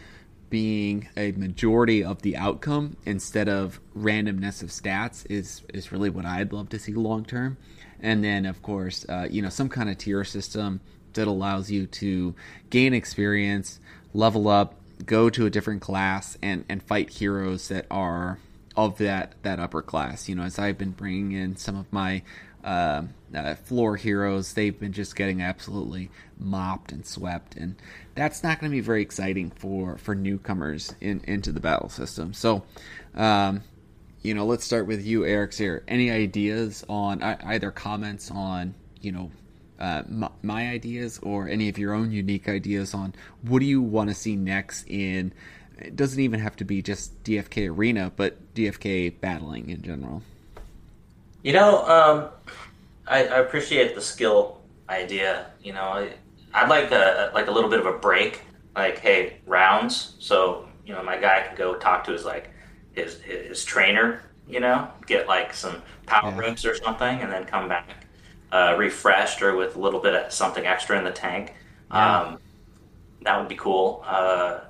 [0.49, 6.27] being a majority of the outcome instead of randomness of stats is is really what
[6.27, 7.57] I'd love to see long term.
[7.99, 10.81] And then of course, uh, you know, some kind of tier system
[11.13, 12.35] that allows you to
[12.69, 13.79] gain experience,
[14.13, 14.75] level up,
[15.05, 18.37] go to a different class, and and fight heroes that are
[18.75, 20.29] of that that upper class.
[20.29, 22.21] You know, as I've been bringing in some of my
[22.63, 23.03] uh,
[23.35, 27.75] uh, floor heroes, they've been just getting absolutely mopped and swept, and
[28.15, 32.33] that's not going to be very exciting for for newcomers in into the battle system.
[32.33, 32.63] So.
[33.15, 33.63] Um,
[34.23, 39.31] you know, let's start with you, Erexere, any ideas on either comments on you know
[39.79, 43.81] uh, my, my ideas or any of your own unique ideas on what do you
[43.81, 45.33] want to see next in?
[45.77, 50.21] It doesn't even have to be just DFK Arena, but DFK battling in general.
[51.43, 52.29] You know, um,
[53.07, 55.51] I, I appreciate the skill idea.
[55.61, 56.15] You know, I,
[56.53, 58.41] I'd like a like a little bit of a break.
[58.75, 60.15] Like, hey, rounds.
[60.19, 62.51] So you know, my guy can go talk to his like
[62.93, 64.23] his his trainer.
[64.47, 66.35] You know, get like some power Yeah.
[66.35, 68.07] rooms or something, and then come back
[68.51, 71.53] uh, refreshed or with a little bit of something extra in the tank.
[71.89, 72.19] Yeah.
[72.21, 72.39] Um,
[73.21, 74.03] that would be cool.
[74.05, 74.61] Uh,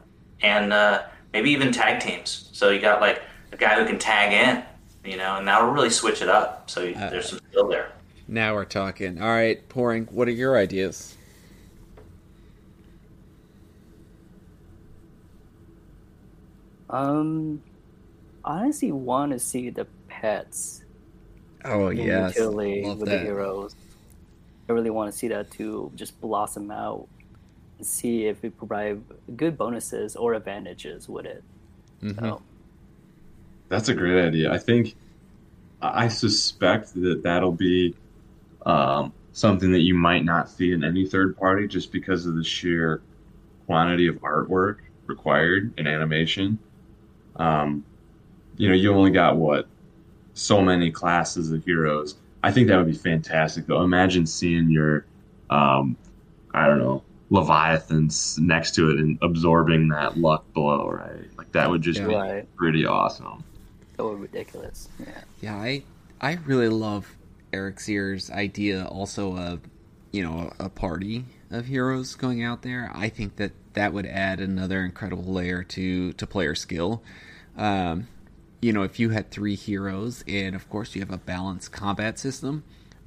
[0.42, 1.04] and uh,
[1.34, 2.50] maybe even tag teams.
[2.54, 3.22] So you got like
[3.52, 4.64] a guy who can tag in,
[5.04, 6.70] you know, and that'll really switch it up.
[6.70, 7.92] So Uh, there's some skill there.
[8.28, 9.22] Now we're talking.
[9.22, 10.08] All right, Poring.
[10.12, 11.16] What are your ideas?
[16.90, 17.62] Um,
[18.46, 20.84] I honestly want to see the pets
[21.66, 23.20] Oh in yes, utility love with that.
[23.20, 23.76] the heroes.
[24.70, 27.08] I really want to see that to just blossom out
[27.78, 29.02] and see if it provide
[29.36, 31.44] good bonuses or advantages with it.
[32.02, 32.20] Mm-hmm.
[32.20, 32.42] So,
[33.74, 34.52] That's a great idea.
[34.52, 34.96] I think
[35.82, 37.96] I suspect that that'll be
[38.68, 42.44] um, something that you might not see in any third party just because of the
[42.44, 43.02] sheer
[43.66, 46.60] quantity of artwork required in animation.
[47.36, 47.84] Um,
[48.58, 49.68] you know, you only got what
[50.36, 52.18] so many classes of heroes.
[52.44, 53.82] I think that would be fantastic though.
[53.82, 55.08] Imagine seeing your
[55.50, 55.98] um,
[56.54, 61.26] I don't know, Leviathans next to it and absorbing that luck blow, right?
[61.40, 62.08] Like that would just Yeah.
[62.08, 62.56] be right.
[62.56, 63.44] pretty awesome.
[63.98, 64.90] That would ridiculous.
[65.00, 65.22] Yeah.
[65.42, 65.84] Yeah, I
[66.22, 67.16] I really love
[67.52, 69.62] Erexere's idea also of
[70.12, 72.92] you know a, a party of heroes going out there.
[72.94, 77.04] I think that that would add another incredible layer to to player skill.
[77.58, 78.08] Um,
[78.62, 82.18] you know, if you had three heroes and of course you have a balanced combat
[82.18, 82.64] system,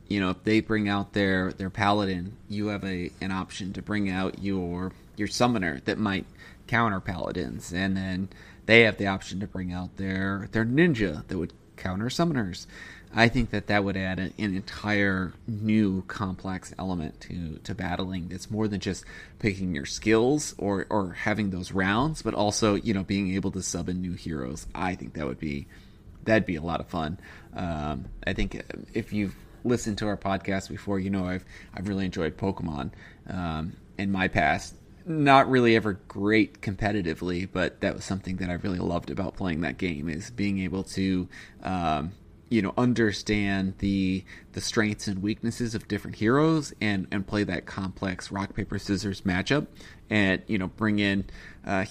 [0.09, 3.83] you know, if they bring out their their paladin, you have a an option to
[3.83, 6.27] bring out your your summoner that might
[6.67, 8.29] counter paladins, and then
[8.67, 12.67] they have the option to bring out their their ninja that would counter summoners.
[13.15, 18.29] I think that that would add an, an entire new complex element to to battling.
[18.29, 19.05] That's more than just
[19.39, 23.63] picking your skills or or having those rounds, but also you know being able to
[23.63, 24.67] sub in new heroes.
[24.75, 25.67] I think that would be
[26.25, 27.19] that'd be a lot of fun.
[27.55, 28.61] Um, I think
[28.93, 32.91] if you've listened to our podcast before, you know I've I've really enjoyed Pokemon
[33.29, 34.75] um, in my past.
[35.09, 39.61] Not really ever great competitively, but that was something that I really loved about playing
[39.61, 41.29] that game is being able to,
[41.63, 42.13] um,
[42.49, 47.67] you know, understand the the strengths and weaknesses of different heroes and and play that
[47.67, 49.69] complex rock paper scissors matchup,
[50.11, 51.25] and you know bring in.
[51.65, 51.85] Uh,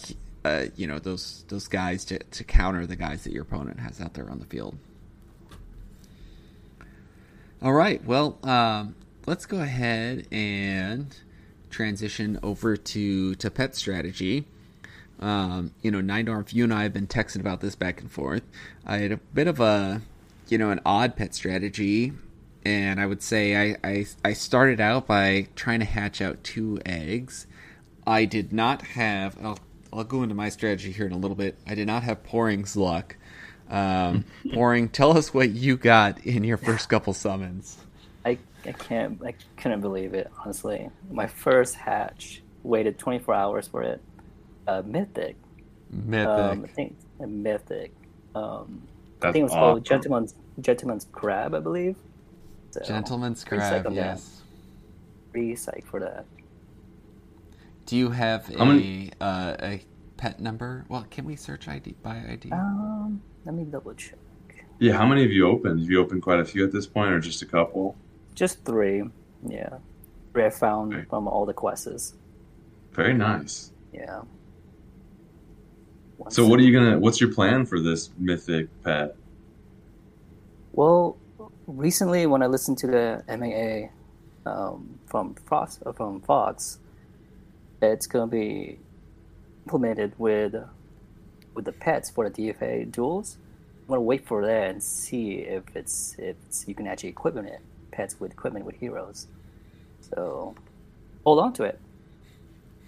[0.43, 3.99] uh, you know those those guys to, to counter the guys that your opponent has
[3.99, 4.77] out there on the field.
[7.61, 8.93] All right, well, um,
[9.25, 11.15] let's go ahead and
[11.69, 14.45] transition over to to pet strategy.
[15.19, 18.43] Um, you know, 9dorf, you and I have been texting about this back and forth.
[18.85, 20.01] I had a bit of a,
[20.49, 22.11] you know, an odd pet strategy,
[22.65, 26.81] and I would say I, I, I started out by trying to hatch out two
[26.85, 27.47] eggs.
[28.05, 29.37] I did not have.
[29.41, 29.59] I'll,
[29.93, 31.57] I'll go into my strategy here in a little bit.
[31.65, 33.15] I did not have Poring's luck.
[33.69, 37.77] Um, Poring, tell us what you got in your first couple summons.
[38.65, 40.89] I, I can't I couldn't believe it honestly.
[41.11, 44.01] My first hatch waited 24 hours for it.
[44.67, 45.35] Uh, mythic.
[45.91, 46.27] Mythic.
[46.27, 47.93] Um, I think a mythic.
[48.33, 48.81] Um,
[49.21, 49.85] I think it was called.
[49.85, 51.95] Gentleman's Gentleman's Crab, I believe.
[52.71, 54.01] So, Gentleman's crab, on that.
[54.17, 54.41] yes.
[55.31, 56.25] Pretty psyched for that.
[57.85, 59.81] Do you have a How many- uh, a
[60.17, 60.85] pet number?
[60.89, 62.51] Well, can we search ID by ID?
[62.51, 64.17] Um, let me double check.
[64.79, 65.79] Yeah, how many have you opened?
[65.79, 67.95] Have you opened quite a few at this point, or just a couple?
[68.35, 69.03] Just three.
[69.47, 69.77] Yeah,
[70.33, 71.05] three I found Okay.
[71.09, 72.13] from all the quests.
[72.91, 73.71] Very nice.
[73.93, 74.21] Yeah.
[76.17, 76.99] One So, what are you gonna?
[76.99, 79.15] What's your plan for this mythic pet?
[80.73, 81.17] Well,
[81.67, 83.89] recently when I listened to the AMA
[84.45, 86.79] um, from Fox, uh, from Fox,
[87.81, 88.79] it's gonna be
[89.65, 90.55] implemented with
[91.53, 93.37] with the pets for the DFK duels.
[93.83, 97.47] I'm gonna wait for that and see if it's if it's, you can actually equipment
[97.47, 97.61] it
[97.95, 99.27] pets with equipment with heroes.
[100.01, 100.53] So
[101.23, 101.79] hold on to it.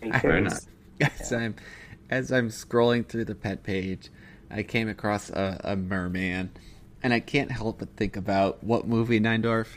[0.01, 0.67] Be Very curious.
[0.99, 1.19] nice.
[1.21, 1.55] As I'm
[2.09, 4.09] as I'm scrolling through the pet page,
[4.49, 6.49] I came across a, a merman,
[7.03, 9.67] and I can't help but think about what movie Neindorf.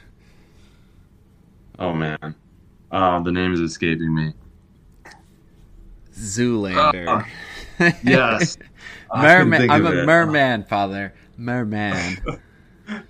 [1.78, 2.35] Oh man,
[2.91, 4.33] uh, the name is escaping me.
[6.14, 7.26] Zoolander.
[8.03, 8.59] Yes,
[9.14, 9.70] merman.
[9.70, 10.07] I'm a it.
[10.07, 11.14] merman, father.
[11.39, 12.18] Merman.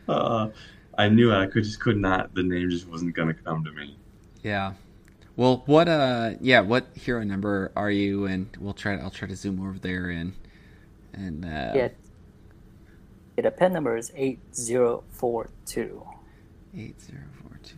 [0.09, 0.49] Uh,
[1.01, 2.35] I knew I could just could not.
[2.35, 3.97] The name just wasn't gonna come to me.
[4.43, 4.75] yeah.
[5.35, 8.27] Well, what uh, yeah, what hero number are you?
[8.27, 8.99] And we'll try.
[8.99, 10.35] I'll try to zoom over there and
[11.15, 11.89] and uh, Yeah.
[13.37, 16.05] Yeah, the pet number is eight zero four two.
[16.77, 17.77] eight zero four two.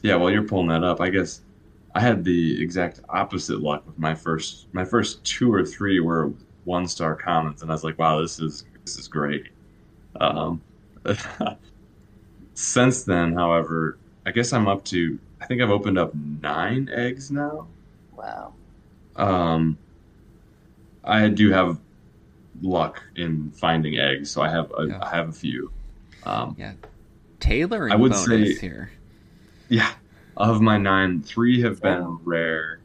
[0.00, 1.42] Yeah, while you're pulling that up, I guess
[1.94, 4.68] I had the exact opposite luck with my first.
[4.72, 6.32] My first two or three were
[6.64, 9.48] one star comments, and I was like, "Wow, this is this is great."
[10.20, 10.60] Um,
[12.54, 15.18] since then, however, I guess I'm up to.
[15.40, 17.66] I think I've opened up nine eggs now.
[18.12, 18.54] Wow.
[19.16, 19.76] Um,
[21.02, 21.78] I do have
[22.62, 24.98] luck in finding eggs, so I have a, Yeah.
[25.02, 25.70] I have a few.
[26.24, 26.72] Um, Yeah,
[27.40, 28.90] tailoring I would bonus say- here.
[29.68, 29.90] yeah,
[30.36, 32.20] of my nine, three have been Wow.
[32.24, 32.78] rare,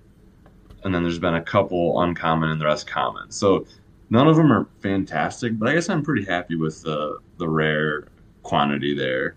[0.84, 3.32] and then there's been a couple uncommon and the rest common.
[3.32, 3.66] So
[4.10, 8.08] none of them are fantastic, but I guess I'm pretty happy with the the rare
[8.44, 9.36] quantity there.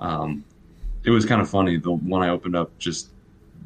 [0.00, 0.44] Um,
[1.04, 1.76] it was kind of funny.
[1.76, 3.08] The one I opened up just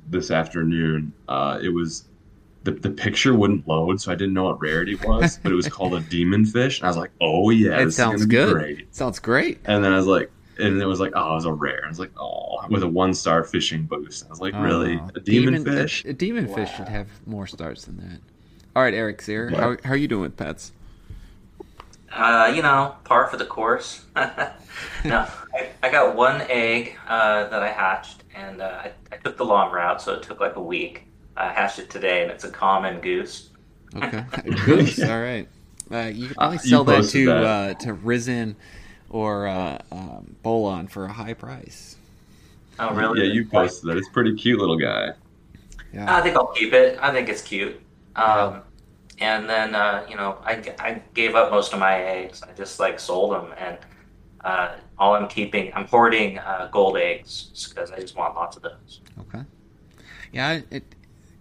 [0.09, 2.05] this afternoon, uh, it was
[2.65, 5.69] the, the picture wouldn't load, so I didn't know what rarity was, but it was
[5.69, 6.79] called a demon fish.
[6.81, 8.49] And I was like, oh yeah, it this sounds is good.
[8.49, 8.95] be great.
[8.95, 9.61] Sounds great.
[9.65, 11.83] And then I was like, and it was like, oh, it was a rare.
[11.87, 14.27] I was like, oh, with a one star fishing boost.
[14.27, 16.05] I was like, really, Oh, a demon, fish?
[16.05, 18.21] A, a demon fish should have more stars than that.
[18.77, 19.61] All right, Erexere, Yeah.
[19.61, 20.73] how, how are you doing with pets?
[22.13, 24.05] Uh, you know, par for the course.
[24.17, 24.27] no,
[25.05, 29.45] I, I got one egg uh, that I hatched, and uh, I, I took the
[29.45, 31.05] long route, so it took like a week.
[31.37, 33.51] I hatched it today, and it's a common goose.
[33.95, 34.25] Okay,
[34.67, 35.01] goose.
[35.03, 35.49] All right.
[35.91, 37.45] Uh, you can probably Uh, sell that to that.
[37.45, 38.57] Uh, to Risen
[39.09, 41.97] or uh, um, Bolon for a high price.
[42.79, 43.27] Oh, really?
[43.27, 43.99] Yeah, you posted that.
[43.99, 45.13] It's a pretty cute little guy.
[45.93, 46.17] Yeah.
[46.17, 46.99] I think I'll keep it.
[47.03, 47.81] I think it's cute.
[48.17, 48.63] Um,
[49.19, 52.43] and then, uh, you know, I, I gave up most of my eggs.
[52.43, 53.79] I just like sold them, and
[54.45, 58.63] uh, all I'm keeping, I'm hoarding uh, gold eggs because I just want lots of
[58.63, 59.01] those.
[59.21, 59.45] Okay.
[60.33, 60.85] Yeah, it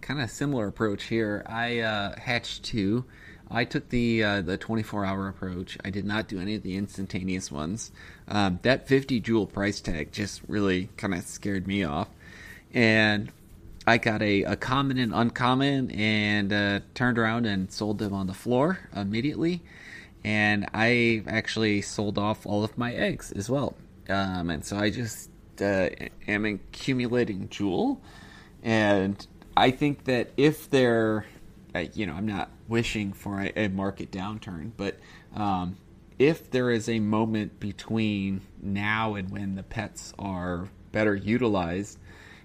[0.00, 1.44] kind of similar approach here.
[1.46, 3.04] I uh, hatched two.
[3.50, 5.76] I took the uh, the 24 hour approach.
[5.84, 7.90] I did not do any of the instantaneous ones.
[8.28, 12.08] Um, that 50 jewel price tag just really kind of scared me off.
[12.72, 13.32] And
[13.86, 18.26] I got a, a common and uncommon and uh, turned around and sold them on
[18.26, 19.62] the floor immediately.
[20.22, 23.74] And I actually sold off all of my eggs as well.
[24.08, 25.30] Um, and so I just
[25.62, 25.88] uh,
[26.28, 28.02] am accumulating jewel.
[28.62, 29.26] And
[29.56, 31.24] I think that if they're,
[31.74, 34.98] uh, you know, I'm not wishing for a, a market downturn, but
[35.34, 35.76] um,
[36.18, 41.98] if there is a moment between now and when the pets are better utilized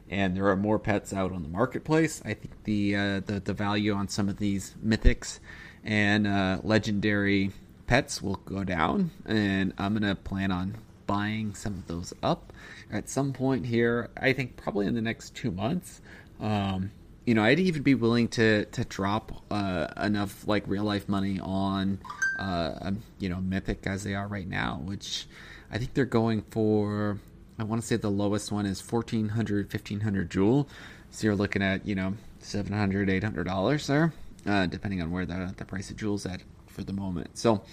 [0.09, 3.53] and there are more pets out on the marketplace, I think the uh, the, the
[3.53, 5.39] value on some of these mythics
[5.83, 7.51] and uh, legendary
[7.87, 10.75] pets will go down, and I'm gonna plan on
[11.07, 12.51] buying some of those up
[12.91, 14.09] at some point here.
[14.17, 16.01] I think probably in the next two months.
[16.39, 16.91] Um,
[17.25, 21.39] you know, I'd even be willing to to drop uh, enough like real life money
[21.39, 21.99] on,
[22.39, 25.27] uh, you know, Mythic as they are right now, which
[25.71, 27.19] I think they're going for.
[27.57, 30.67] I want to say the lowest one is 1400 1500 jewel.
[31.11, 34.13] So you're looking at, you know, 700 800 dollars there,
[34.45, 37.37] uh, depending on where the the price of jewels at for the moment.
[37.37, 37.63] So,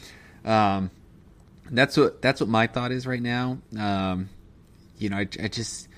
[0.44, 0.90] um,
[1.70, 3.58] that's what that's what my thought is right now.
[3.78, 4.28] Um,
[4.98, 5.88] you know, I, I just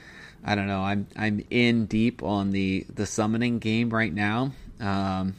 [0.44, 0.80] I don't know.
[0.80, 4.52] I'm I'm in deep on the the summoning game right now.
[4.80, 5.36] Um,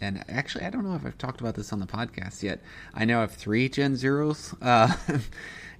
[0.00, 2.60] and actually, I don't know if I've talked about this on the podcast yet.
[2.94, 4.94] I now have three Gen Zeros, uh,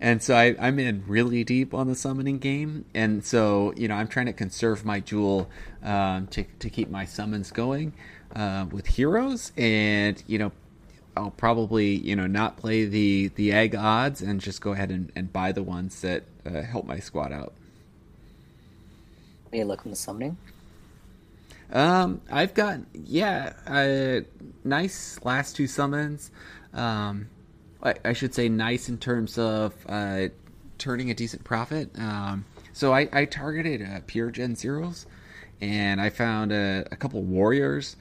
[0.01, 2.85] and so I, I'm in really deep on the summoning game.
[2.95, 5.49] And so, you know, I'm trying to conserve my jewel
[5.83, 7.95] um, to to keep my summons going
[8.35, 9.53] uh, with heroes.
[9.57, 10.53] And you know,
[11.17, 15.11] I'll probably you know not play the the egg odds and just go ahead and,
[15.17, 17.55] and buy the ones that uh, help my squad out.
[19.53, 20.37] Any luck on the summoning?
[21.73, 24.21] Um, I've got yeah, uh,
[24.63, 26.31] nice last two summons.
[26.75, 27.29] Um,
[28.05, 30.29] I, should say nice in terms of uh,
[30.79, 31.91] turning a decent profit.
[31.99, 35.07] Um, so I, I targeted uh, pure Gen zeros,
[35.61, 37.97] and I found a, a couple warriors,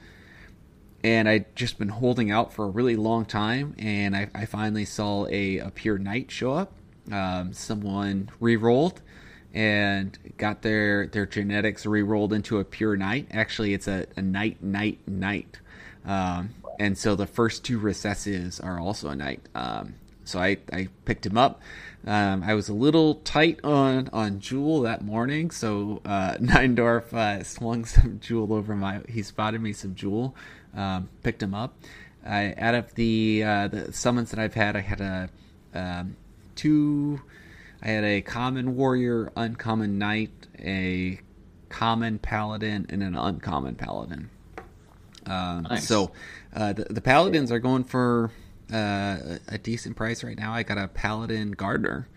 [1.02, 4.84] and I'd just been holding out for a really long time, and I, I finally
[4.84, 6.72] saw a, a pure knight show up.
[7.12, 9.00] Um, someone re-rolled
[9.54, 13.28] and got their their genetics re-rolled into a pure knight.
[13.30, 15.60] Actually, it's a, a knight, knight, knight.
[16.06, 19.40] Um, and so the first two recessives are also a knight.
[19.54, 19.94] Um,
[20.24, 21.60] so I, I picked him up.
[22.06, 27.42] Um, I was a little tight on on Jewel that morning, so uh, 9dorf uh,
[27.42, 29.00] swung some Jewel over my.
[29.08, 30.34] He spotted me some Jewel,
[30.74, 31.76] um, picked him up.
[32.24, 35.28] I, out of the uh, the summons that I've had, I had a
[35.74, 36.16] um,
[36.54, 37.20] two.
[37.82, 41.20] I had a common warrior, uncommon knight, a
[41.68, 44.30] common paladin, and an uncommon paladin.
[45.26, 45.86] Um, Nice.
[45.86, 46.12] So
[46.54, 48.30] uh, the, the paladins are going for
[48.72, 50.52] uh, a- decent price right now.
[50.52, 52.08] I got a paladin gardener,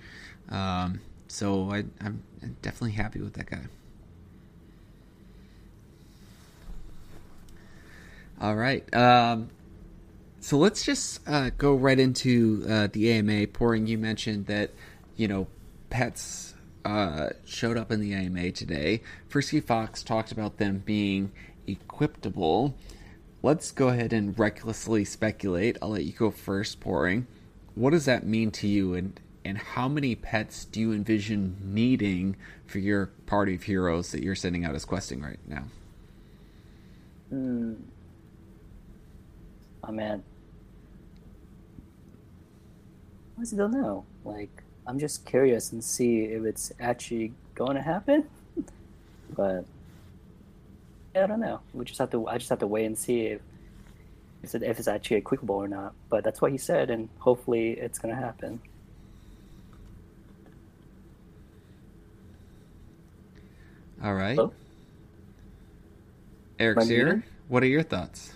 [0.50, 2.24] um, so I, I'm
[2.62, 3.62] definitely happy with that guy.
[8.42, 8.94] All right.
[8.96, 9.50] Um,
[10.40, 13.48] so let's just uh, go right into uh, the AMA.
[13.48, 14.72] Poring, you mentioned that
[15.18, 15.48] you know
[15.90, 16.54] pets
[16.86, 19.02] uh, showed up in the AMA today.
[19.28, 21.32] Frisky Fox talked about them being
[21.68, 22.74] equipable.
[23.42, 25.78] Let's go ahead and recklessly speculate.
[25.82, 27.26] I'll let you go first, Poring.
[27.74, 32.36] What does that mean to you, and and how many pets do you envision needing
[32.66, 35.64] for your party of heroes that you're sending out as questing right now?
[37.30, 37.76] Hmm.
[39.84, 40.24] Oh man.
[43.40, 44.06] I don't know.
[44.26, 48.26] Like, I'm just curious and see if it's actually going to happen.
[49.36, 49.64] but
[51.24, 51.60] I don't know.
[51.74, 52.28] We just have to.
[52.28, 53.42] I just have to wait and see if
[54.44, 55.94] if it's actually equipable or not.
[56.10, 58.60] But that's what he said, and hopefully it's going to happen.
[64.04, 64.36] All right.
[64.36, 64.54] Hello?
[66.60, 67.24] Erexere.
[67.48, 68.34] What are your thoughts?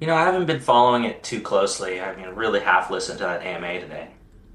[0.00, 2.00] You know, I haven't been following it too closely.
[2.00, 4.08] I mean, really half listened to that AMA today.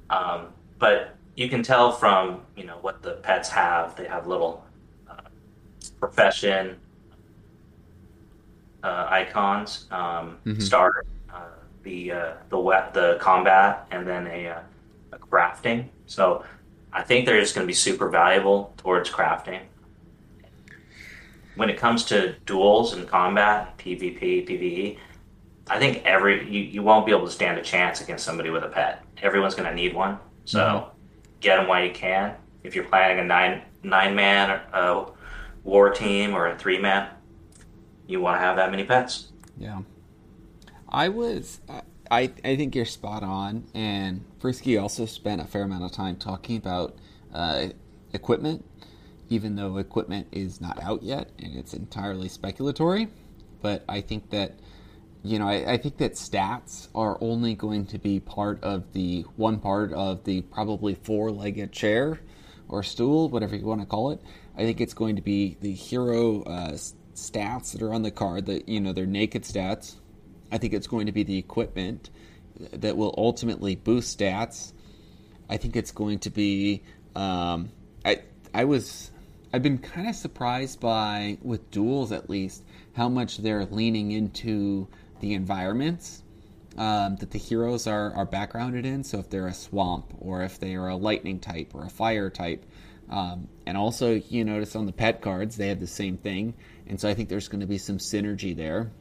[0.09, 0.47] Um,
[0.80, 3.95] but you can tell from, you know, what the pets have.
[3.95, 4.64] They have little
[5.90, 6.78] profession
[8.86, 11.36] uh, icons, um, mm-hmm.
[11.36, 11.42] uh,
[11.84, 14.60] the uh, the wet, the combat, and then a, uh,
[15.14, 15.88] a crafting.
[16.06, 16.46] So
[16.94, 19.62] I think they're just going to be super valuable towards crafting.
[21.56, 24.98] When it comes to duels and combat, PvP, PvE,
[25.68, 28.64] I think every you, you won't be able to stand a chance against somebody with
[28.64, 29.04] a pet.
[29.22, 30.90] Everyone's going to need one, so mm-hmm.
[31.40, 32.36] get them while you can.
[32.64, 35.06] If you're planning a nine nine man uh,
[35.66, 37.09] war team or a three man,
[38.07, 39.28] you want to have that many pets.
[39.57, 39.82] Yeah,
[40.88, 41.59] I was.
[42.09, 46.16] I I think you're spot on, and Frisky also spent a fair amount of time
[46.16, 46.95] talking about
[47.34, 47.68] uh,
[48.13, 48.63] equipment,
[49.30, 53.09] even though equipment is not out yet and it's entirely speculatory.
[53.61, 54.59] But I think that
[55.24, 59.22] you know, I, I, think that stats are only going to be part of the
[59.38, 62.20] one part of the probably four legged chair
[62.70, 64.22] or stool, whatever you want to call it.
[64.58, 66.72] I think it's going to be the hero uh,
[67.14, 69.95] stats that are on the card, that, you know, they're naked stats.
[70.51, 72.10] I think it's going to be the equipment
[72.72, 74.74] that will ultimately boost stats.
[75.49, 76.84] I think it's going to be.
[77.16, 77.72] Um,
[78.03, 78.22] I
[78.53, 79.12] I was
[79.53, 84.88] I've been kind of surprised by with duels at least how much they're leaning into
[85.20, 86.24] the environments
[86.78, 89.03] um, that the heroes are, are backgrounded in.
[89.03, 92.30] So if they're a swamp, or if they are a lightning type, or a fire
[92.30, 92.66] type.
[93.10, 96.56] Um, and also, you notice on the pet cards, they have the same thing.
[96.88, 98.91] And so I think there's going to be some synergy there,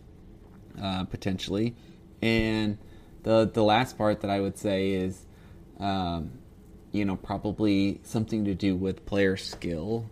[0.80, 1.74] uh, potentially.
[2.22, 2.78] And
[3.22, 5.24] the, the last part that I would say is,
[5.80, 6.32] um,
[6.92, 10.10] you know, probably something to do with player skill.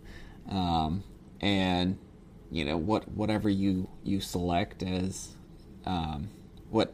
[0.49, 1.03] Um,
[1.43, 1.97] and
[2.53, 5.35] you know what whatever you you select as
[5.85, 6.29] um,
[6.69, 6.93] what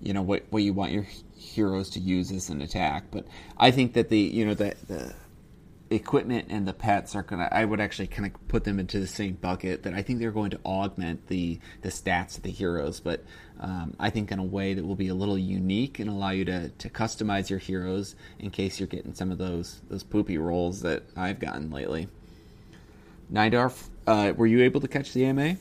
[0.00, 3.04] you know what what you want your heroes to use as an attack.
[3.10, 3.26] But
[3.56, 5.14] I think that the you know the the
[5.90, 9.08] equipment and the pets are gonna I would actually kind of put them into the
[9.08, 13.00] same bucket that I think they're going to augment the the stats of the heroes,
[13.00, 13.24] but
[13.58, 16.46] um, I think in a way that will be a little unique and allow you
[16.46, 20.82] to, to customize your heroes in case you're getting some of those those poopy rolls
[20.82, 22.08] that I've gotten lately.
[23.32, 25.56] 9dorf, uh, were you able to catch the AMA?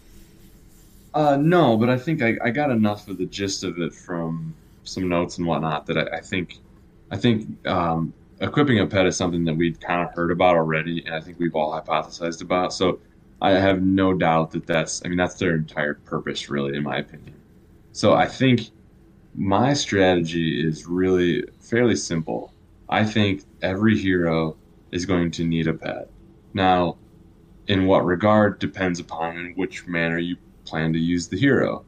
[1.14, 4.56] Uh, no, but I think I, I got enough of the gist of it from
[4.84, 6.58] some notes and whatnot that I, I think
[7.12, 11.04] I think um, equipping a pet is something that we'd kind of heard about already,
[11.06, 12.74] and I think we've all hypothesized about.
[12.74, 13.00] So
[13.42, 16.98] I have no doubt that that's I mean that's their entire purpose, really, in my
[16.98, 17.36] opinion.
[17.92, 18.70] So I think
[19.36, 22.54] my strategy is really fairly simple.
[22.90, 24.58] I think every hero
[24.92, 26.10] is going to need a pet.
[26.54, 26.98] Now,
[27.68, 31.86] in what regard depends upon in which manner you plan to use the hero.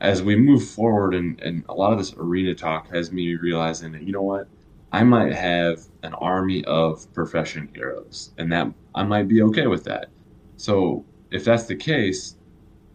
[0.00, 3.92] As we move forward, and, and a lot of this arena talk has me realizing
[3.92, 4.48] that, you know what?
[4.92, 9.84] I might have an army of profession heroes, and that I might be okay with
[9.84, 10.08] that.
[10.56, 12.36] So if that's the case,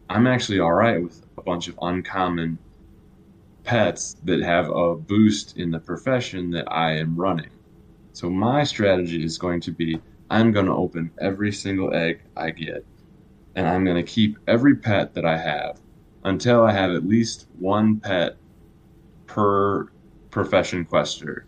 [0.10, 2.58] I'm actually all right with a bunch of uncommon
[3.64, 7.50] pets that have a boost in the profession that I am running.
[8.14, 12.50] So my strategy is going to be I'm going to open every single egg I
[12.52, 12.86] get
[13.56, 15.80] and I'm going to keep every pet that I have
[16.24, 18.36] until I have at least one pet
[19.28, 19.88] per
[20.30, 21.46] profession quester,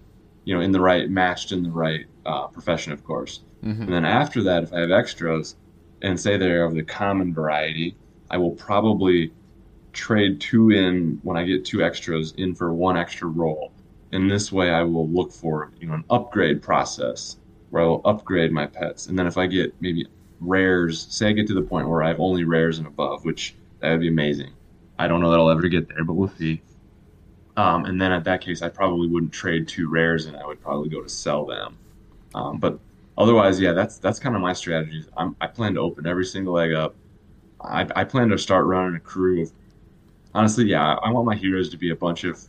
[0.47, 3.41] you know, in the right, matched in the right uh, profession, of course.
[3.65, 3.81] Mm-hmm.
[3.81, 5.57] And then after that, if I have extras
[6.01, 7.97] and say they're of the common variety,
[8.31, 9.33] I will probably
[9.91, 13.73] trade two in when I get two extras in for one extra roll.
[14.13, 17.35] In this way, I will look for you know an upgrade process
[17.71, 19.07] where I will upgrade my pets.
[19.07, 20.07] And then if I get maybe
[20.39, 21.07] rares.
[21.09, 23.91] Say I get to the point where I have only rares and above, which that
[23.91, 24.51] would be amazing.
[24.99, 26.61] I don't know that I'll ever get there, but we'll see.
[27.57, 30.61] Um, and then at that case, I probably wouldn't trade two rares, and I would
[30.61, 31.75] probably go to sell them.
[32.35, 32.79] Um, but
[33.17, 35.03] otherwise, yeah, that's that's kind of my strategy.
[35.17, 36.95] I'm, i plan to open every single leg up.
[37.59, 39.51] I, I, plan to start running a crew of.
[40.35, 42.39] Honestly, yeah, I, I want my heroes to be a bunch of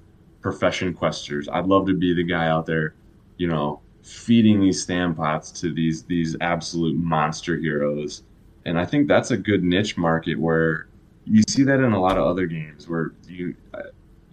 [0.42, 1.48] profession questers.
[1.50, 2.94] I'd love to be the guy out there,
[3.38, 8.24] you know, feeding these stam pots to these these absolute monster heroes.
[8.66, 10.88] And I think that's a good niche market where
[11.24, 13.54] you see that in a lot of other games where you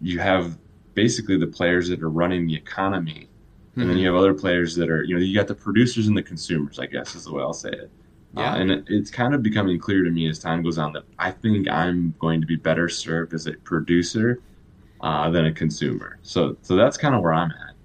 [0.01, 0.57] you have
[0.95, 3.29] basically the players that are running the economy
[3.77, 6.17] and then you have other players that are you know you got the producers and
[6.17, 7.91] the consumers i guess is the way i'll say it
[8.33, 8.53] Yeah.
[8.53, 11.03] uh, and it, it's kind of becoming clear to me as time goes on that
[11.19, 14.39] i think i'm going to be better served as a producer
[15.01, 17.75] uh, than a consumer so so that's kind of where i'm at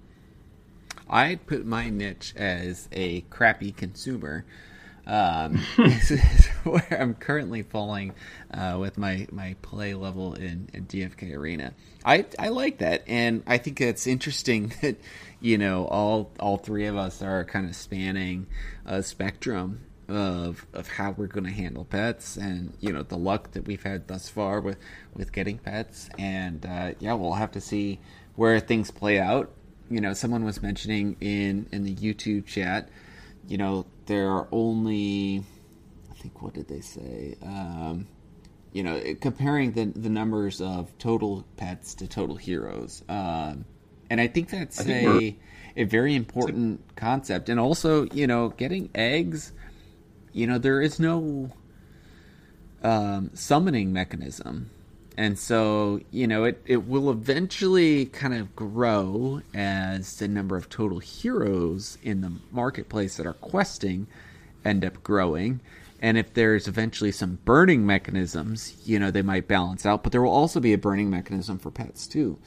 [1.13, 4.45] I'd put my niche as a crappy consumer.
[5.07, 8.13] Um, is- is where I'm currently falling
[8.53, 11.73] uh, with my, my play level in, in DFK Arena.
[12.05, 14.97] I I like that, and I think it's interesting that
[15.39, 18.47] you know all all three of us are kind of spanning
[18.85, 23.51] a spectrum of of how we're going to handle pets, and you know the luck
[23.51, 24.77] that we've had thus far with
[25.15, 27.99] with getting pets, and uh, yeah, we'll have to see
[28.35, 29.51] where things play out
[29.89, 32.87] you know, someone was mentioning in in the YouTube chat,
[33.47, 35.43] you know, there are only,
[36.09, 37.35] I think, what did they say?
[37.41, 38.07] Um,
[38.73, 43.65] you know, comparing the the numbers of total pets to total heroes, um,
[44.09, 45.03] and I think that's I think
[45.75, 49.51] a a very important concept, and also, you know, getting eggs.
[50.33, 51.51] You know, there is no
[52.83, 54.69] um, summoning mechanism.
[55.21, 60.67] And so, you know, it, it will eventually kind of grow as the number of
[60.67, 64.07] total heroes in the marketplace that are questing
[64.65, 65.59] end up growing.
[66.01, 70.01] And if there's eventually some burning mechanisms, you know, they might balance out.
[70.01, 72.39] But there will also be a burning mechanism for pets, too.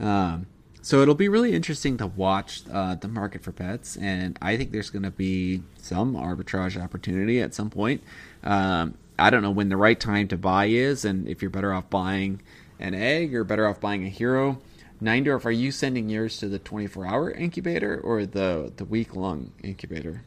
[0.00, 0.48] Um,
[0.82, 4.72] so it'll be really interesting to watch uh, the market for pets, and I think
[4.72, 8.02] there's going to be some arbitrage opportunity at some point.
[8.42, 11.72] Um, I don't know when the right time to buy is, and if you're better
[11.72, 12.42] off buying
[12.78, 14.58] an egg or better off buying a hero.
[15.02, 20.22] 9dorf, are you sending yours to the 24-hour incubator or the the week-long incubator?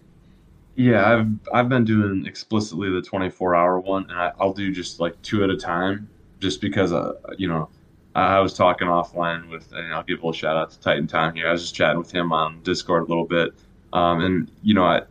[0.76, 5.00] Yeah, I've I've been doing explicitly the 24 hour one, and I, I'll do just
[5.00, 6.10] like two at a time,
[6.40, 7.70] just because uh, you know,
[8.16, 11.36] I was talking offline with, and I'll give a little shout out to Titan Time
[11.36, 11.48] here.
[11.48, 13.54] I was just chatting with him on Discord a little bit,
[13.92, 15.02] um, and you know, I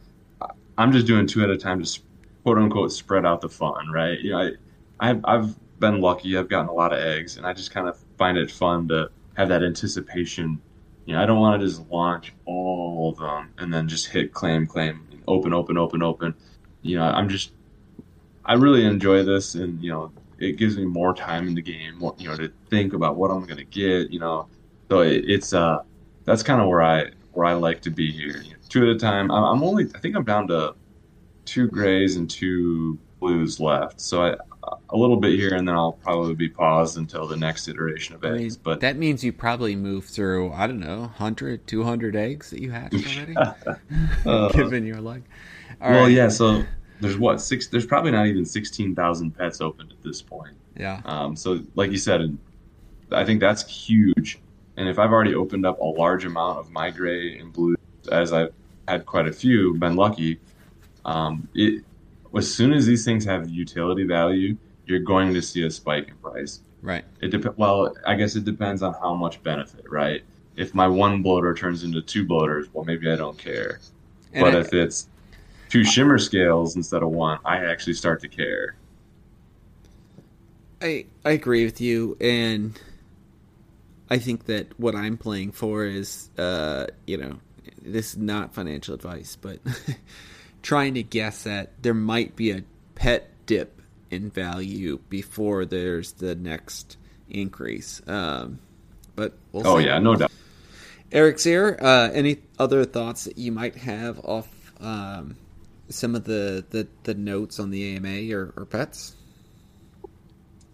[0.78, 2.02] I'm just doing two at a time, just
[2.48, 4.18] quote unquote spread out the fun, right?
[4.20, 4.38] You know,
[5.00, 6.38] I I've I've been lucky.
[6.38, 9.10] I've gotten a lot of eggs, and I just kind of find it fun to
[9.36, 10.58] have that anticipation.
[11.04, 14.32] You know, I don't want to just launch all of them and then just hit
[14.32, 16.34] claim, claim, open, open, open, open.
[16.80, 17.52] You know, I'm just,
[18.46, 21.98] I really enjoy this, and you know, it gives me more time in the game,
[21.98, 24.10] more, you know, to think about what I'm gonna get.
[24.10, 24.48] You know,
[24.88, 25.80] so it, it's uh,
[26.24, 28.40] that's kind of where I where I like to be here.
[28.42, 29.30] You know, two at a time.
[29.30, 30.74] I'm, I'm only, I think I'm down to
[31.48, 34.00] two grays and two blues left.
[34.00, 34.36] So I,
[34.90, 38.24] a little bit here, and then I'll probably be paused until the next iteration of
[38.24, 38.56] I mean, eggs.
[38.56, 42.70] But that means you probably moved through, I don't know, 100, 200 eggs that you
[42.70, 43.36] hatched already,
[44.26, 45.22] uh, given your luck.
[45.80, 46.12] All well, right.
[46.12, 46.28] yeah.
[46.28, 46.64] So
[47.00, 47.68] there's what six?
[47.68, 50.56] There's probably not even sixteen thousand pets opened at this point.
[50.76, 51.00] Yeah.
[51.04, 52.36] Um, so, like you said,
[53.12, 54.40] I think that's huge.
[54.76, 57.76] And if I've already opened up a large amount of my gray and blue,
[58.10, 58.52] as I've
[58.86, 60.40] had quite a few, been lucky.
[61.08, 61.84] Um, it
[62.36, 64.56] as soon as these things have utility value,
[64.86, 66.60] you're going to see a spike in price.
[66.82, 67.04] Right.
[67.22, 70.22] It dep- Well, I guess it depends on how much benefit, right?
[70.56, 73.80] If my one bloater turns into two bloaters, well, maybe I don't care.
[74.34, 75.08] And but I- if it's
[75.70, 78.76] two shimmer scales instead of one, I actually start to care.
[80.82, 82.78] I I agree with you, and
[84.10, 87.38] I think that what I'm playing for is, uh, you know,
[87.82, 89.58] this is not financial advice, but
[90.62, 92.62] trying to guess that there might be a
[92.94, 93.80] pet dip
[94.10, 96.96] in value before there's the next
[97.28, 98.00] increase.
[98.06, 98.58] Um,
[99.16, 99.86] but we'll Oh see.
[99.86, 100.30] yeah, no doubt.
[101.10, 101.80] Erexere.
[101.80, 104.48] Uh, any other thoughts that you might have off
[104.80, 105.36] um,
[105.88, 109.14] some of the, the, the notes on the AMA or, or pets?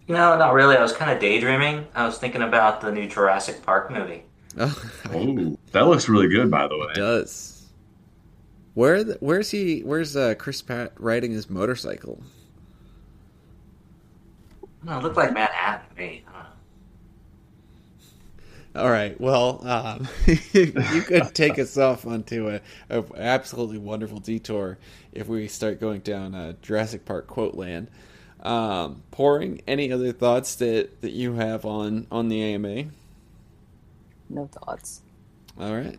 [0.07, 0.77] No, not really.
[0.77, 1.87] I was kind of daydreaming.
[1.95, 4.23] I was thinking about the new Jurassic Park movie.
[4.59, 6.93] Oh, Oh, that looks really good, by the way.
[6.93, 7.54] It does.
[8.75, 9.81] Where the, where's he?
[9.81, 12.23] Where's uh, Chris Pratt riding his motorcycle?
[14.83, 16.25] No, it looked like Manhattan to me.
[16.29, 16.49] I don't know.
[18.83, 19.19] All right.
[19.21, 20.09] Well, um,
[20.53, 22.61] you could take us off onto a,
[22.91, 24.79] a absolutely wonderful detour
[25.13, 27.89] if we start going down uh, Jurassic Park quote land.
[28.43, 29.63] Um, Poring.
[29.67, 32.87] Any other thoughts that, that you have on on the AMA?
[34.29, 35.03] No thoughts.
[35.59, 35.99] All right.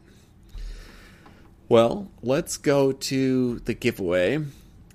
[1.67, 4.39] Well, let's go to the giveaway.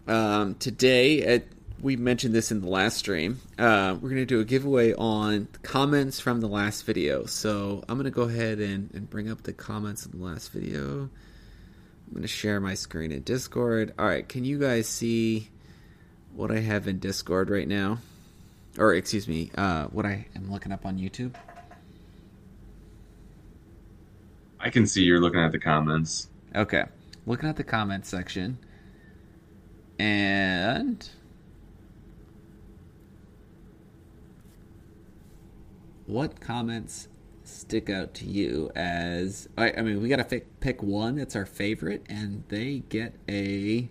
[0.06, 1.46] Um, today, at,
[1.80, 3.40] we mentioned this in the last stream.
[3.58, 7.24] Uh, we're going to do a giveaway on comments from the last video.
[7.24, 10.52] So I'm going to go ahead and, and bring up the comments in the last
[10.52, 11.10] video.
[11.10, 13.92] I'm going to share my screen in Discord.
[13.98, 15.48] All right, can you guys see
[16.36, 17.98] what I have in Discord right now?
[18.78, 21.34] Or, excuse me, uh, what I am looking up on YouTube?
[24.60, 26.28] I can see you're looking at the comments.
[26.54, 26.84] Okay.
[27.26, 28.58] Looking at the comments section.
[29.98, 31.08] And
[36.06, 37.08] what comments
[37.44, 41.46] stick out to you as I, I mean we gotta pick, pick one that's our
[41.46, 43.90] favorite and they get a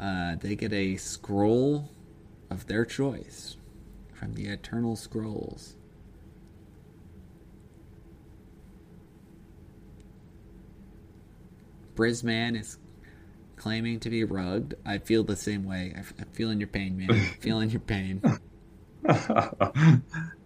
[0.00, 1.90] uh, they get a scroll
[2.50, 3.56] of their choice
[4.12, 5.75] from the eternal scrolls
[11.96, 12.78] Brisman is
[13.56, 14.78] claiming to be rugged.
[14.84, 15.92] I feel the same way.
[15.96, 17.08] I, am feeling your pain, man.
[17.40, 18.20] feeling your pain.
[19.08, 20.00] yeah,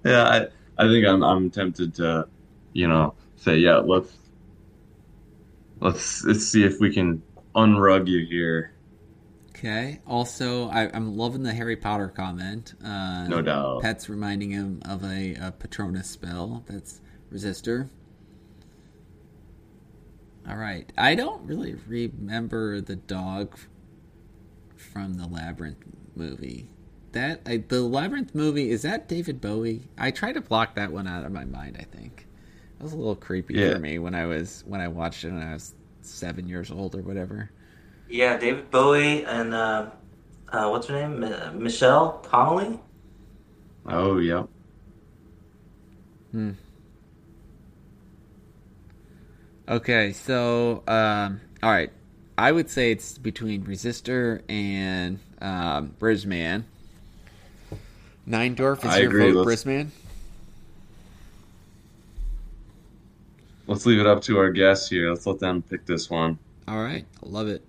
[0.04, 0.46] I,
[0.78, 2.28] I think I'm I'm tempted to,
[2.72, 3.76] you know, say yeah.
[3.76, 4.16] Let's
[5.80, 7.22] let's let's see if we can
[7.54, 8.72] unrug you here.
[9.50, 10.00] Okay.
[10.06, 12.72] Also, I, am loving the Harry Potter comment.
[12.82, 13.82] Uh, no doubt.
[13.82, 16.64] Pets reminding him of a, a Patronus spell.
[16.66, 17.90] That's resistor.
[20.48, 20.90] All right.
[20.96, 23.58] I don't really remember the dog
[24.76, 25.84] from the Labyrinth
[26.14, 26.70] movie.
[27.12, 29.88] That I, the Labyrinth movie is that David Bowie?
[29.98, 31.76] I try to block that one out of my mind.
[31.78, 32.26] I think
[32.78, 33.74] it was a little creepy yeah.
[33.74, 36.94] for me when I was when I watched it when I was seven years old
[36.94, 37.50] or whatever.
[38.08, 39.90] Yeah, David Bowie and uh,
[40.52, 41.22] uh, what's her name?
[41.22, 42.80] M- Michelle Connelly.
[43.86, 44.44] Oh, yeah.
[46.32, 46.52] Hmm.
[49.70, 51.92] Okay, so um, all right,
[52.36, 56.64] I would say it's between Resistor and um, Brisman.
[58.28, 59.30] 9dorf is I your agree.
[59.30, 59.90] vote, let's, Brisman.
[63.68, 65.08] Let's leave it up to our guests here.
[65.08, 66.36] Let's let them pick this one.
[66.66, 67.64] All right, I love it.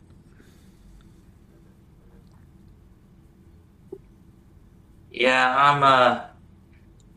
[5.12, 6.32] Yeah, I'm a,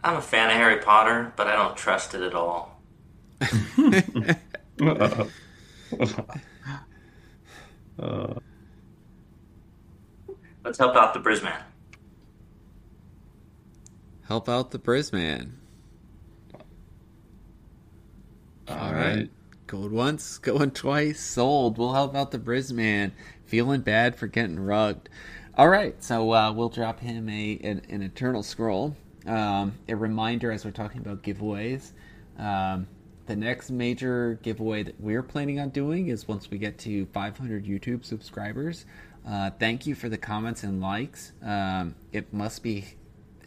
[0.03, 2.79] I'm a fan of Harry Potter, but I don't trust it at all.
[4.81, 5.27] uh,
[10.65, 11.55] Let's help out the Brisman.
[14.27, 15.53] Help out the Brisman.
[18.69, 19.17] All, All right.
[19.17, 19.31] right.
[19.67, 21.79] Going once, going twice, sold.
[21.79, 23.13] We'll help out the Brisman.
[23.45, 25.09] Feeling bad for getting rugged.
[25.57, 28.97] All right, so uh, we'll drop him a an, an eternal scroll.
[29.27, 31.93] Um, a reminder as we're talking about giveaways.
[32.39, 32.89] Um,
[33.27, 37.65] the next major giveaway that we're planning on doing is once we get to 500
[37.65, 38.85] YouTube subscribers.
[39.27, 41.33] Uh, thank you for the comments and likes.
[41.43, 42.85] Um, it must be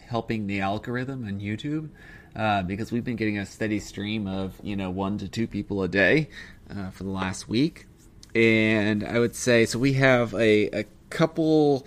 [0.07, 1.89] helping the algorithm on YouTube
[2.35, 5.83] uh, because we've been getting a steady stream of you know one to two people
[5.83, 6.29] a day
[6.69, 7.85] uh, for the last week,
[8.33, 9.77] and I would say so.
[9.79, 11.85] We have a, a couple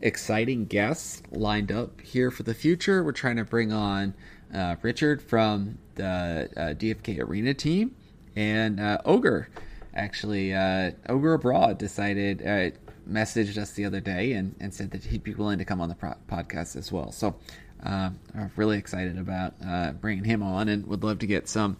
[0.00, 3.02] exciting guests lined up here for the future.
[3.02, 4.14] We're trying to bring on
[4.52, 7.94] uh, Richard from the uh, DFK Arena team,
[8.36, 9.48] and uh, Ogre.
[9.94, 12.70] Actually, uh, Ogre Abroad decided, uh,
[13.08, 15.88] messaged us the other day and, and said that he'd be willing to come on
[15.88, 17.12] the pro- podcast as well.
[17.12, 17.36] So
[17.84, 18.18] I'm
[18.56, 19.54] really excited about
[20.00, 21.76] bringing him on and would love to get some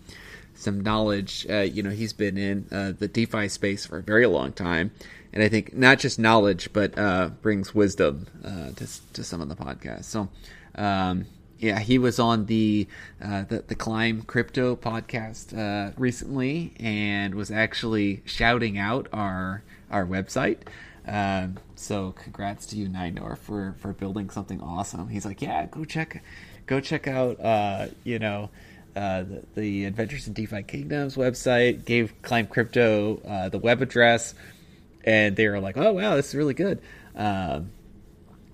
[0.55, 1.47] some knowledge.
[1.49, 4.91] you know, he's been in the DeFi space for a very long time
[5.33, 9.49] and I think not just knowledge, but uh, brings wisdom uh, to to some of
[9.49, 10.05] the podcasts.
[10.05, 10.29] So,
[10.75, 11.27] um,
[11.63, 12.89] yeah, he was on the
[13.25, 20.05] uh, the, the Climb Crypto podcast uh, recently and was actually shouting out our our
[20.05, 20.59] website.
[21.07, 25.09] Um, so congrats to you, 9dorf, for for building something awesome.
[25.09, 26.23] He's like, yeah, go check
[26.67, 28.51] go check out uh, you know.
[28.95, 34.35] Uh, the, the, Adventures in DeFi Kingdoms website gave Climb Crypto uh, the web address,
[35.03, 36.79] and they were like, "Oh wow, this is really good."
[37.17, 37.71] Um,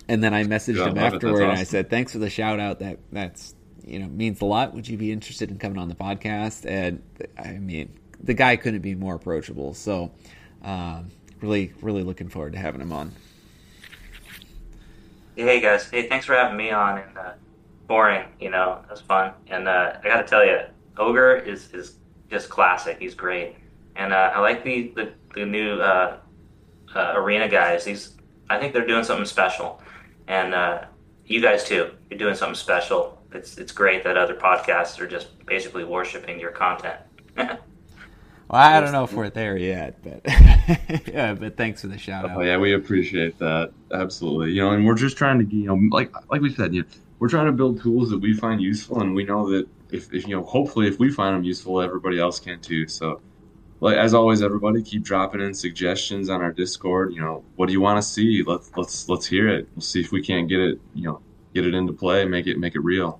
[0.09, 1.49] and then I messaged yeah, him afterward awesome.
[1.51, 2.79] and I said, "Thanks for the shout out.
[2.79, 3.55] That that's
[3.85, 4.73] you know means a lot.
[4.73, 7.03] Would you be interested in coming on the podcast?" And
[7.37, 9.75] I mean, the guy couldn't be more approachable.
[9.75, 10.11] So,
[10.63, 13.13] um, really, really looking forward to having him on.
[15.35, 16.97] Hey guys, hey, thanks for having me on.
[16.97, 17.31] And uh,
[17.87, 19.33] Poring, you know, it was fun.
[19.47, 20.59] And uh, I got to tell you,
[20.97, 21.97] Ogre is is
[22.31, 22.97] just classic.
[22.99, 23.57] He's great,
[23.95, 26.17] and uh, I like the the, the new uh,
[26.95, 27.85] uh, arena guys.
[27.85, 28.17] These,
[28.49, 29.79] I think they're doing something special
[30.29, 30.85] and uh,
[31.25, 31.91] you guys too.
[32.09, 33.21] You're doing something special.
[33.33, 36.99] It's it's great that other podcasts are just basically worshiping your content.
[37.35, 37.59] well,
[38.49, 40.21] I don't know if we're there yet, but
[41.07, 42.37] yeah, but thanks for the shout out.
[42.37, 44.51] Oh yeah, we appreciate that absolutely.
[44.51, 46.87] You know, and we're just trying to you know, like like we said, you know,
[47.19, 50.27] we're trying to build tools that we find useful, and we know that if, if
[50.27, 52.87] you know, hopefully, if we find them useful, everybody else can too.
[52.87, 53.21] So
[53.81, 57.13] like as always, everybody keep dropping in suggestions on our Discord.
[57.13, 58.43] You know, what do you want to see?
[58.45, 59.67] Let's let's let's hear it.
[59.75, 60.81] We'll see if we can't get it.
[60.93, 61.21] You know,
[61.53, 63.19] get it into play, make it make it real.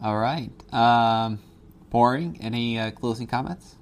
[0.00, 0.50] All right.
[0.72, 1.40] Um,
[1.90, 2.38] Poring.
[2.40, 3.76] Any uh, closing comments?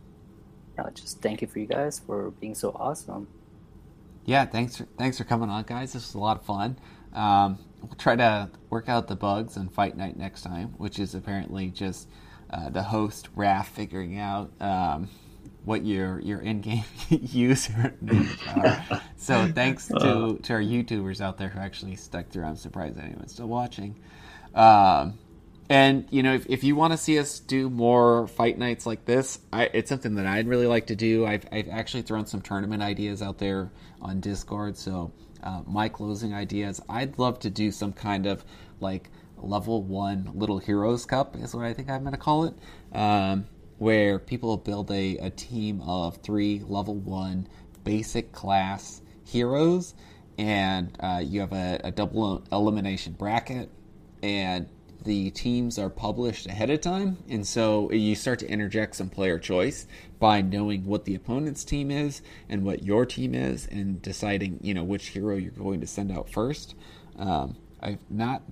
[0.79, 3.29] Uh, just thank you for you guys for being so awesome.
[4.25, 4.77] Yeah, thanks.
[4.77, 5.93] For, thanks for coming on, guys.
[5.93, 6.79] This was a lot of fun.
[7.13, 11.15] Um, we'll try to work out the bugs on Fight Night next time, which is
[11.15, 12.09] apparently just
[12.51, 15.09] uh, the host Raph figuring out um,
[15.65, 19.03] what your your in-game user names are.
[19.17, 22.45] So thanks to to our YouTubers out there who actually stuck through.
[22.45, 23.97] I'm surprised anyone's still watching.
[24.55, 25.19] Um,
[25.69, 29.05] and you know, if, if you want to see us do more fight nights like
[29.05, 31.27] this, I, it's something that I'd really like to do.
[31.27, 33.71] I've, I've actually thrown some tournament ideas out there
[34.01, 34.77] on Discord.
[34.77, 38.45] So uh, my closing ideas, I'd love to do some kind of
[38.81, 42.55] like level one Little Heroes Cup is what I think I'm going to call it,
[42.93, 43.47] um,
[43.79, 47.49] where people build a, a team of three level one
[47.85, 49.95] basic class heroes,
[50.39, 53.71] and uh, you have a, a double elimination bracket,
[54.23, 54.69] and
[55.05, 59.39] the teams are published ahead of time, and so you start to interject some player
[59.39, 59.87] choice
[60.19, 64.75] by knowing what the opponent's team is and what your team is, and deciding you
[64.75, 66.75] know which hero you're going to send out first.
[67.19, 68.43] Um, I've not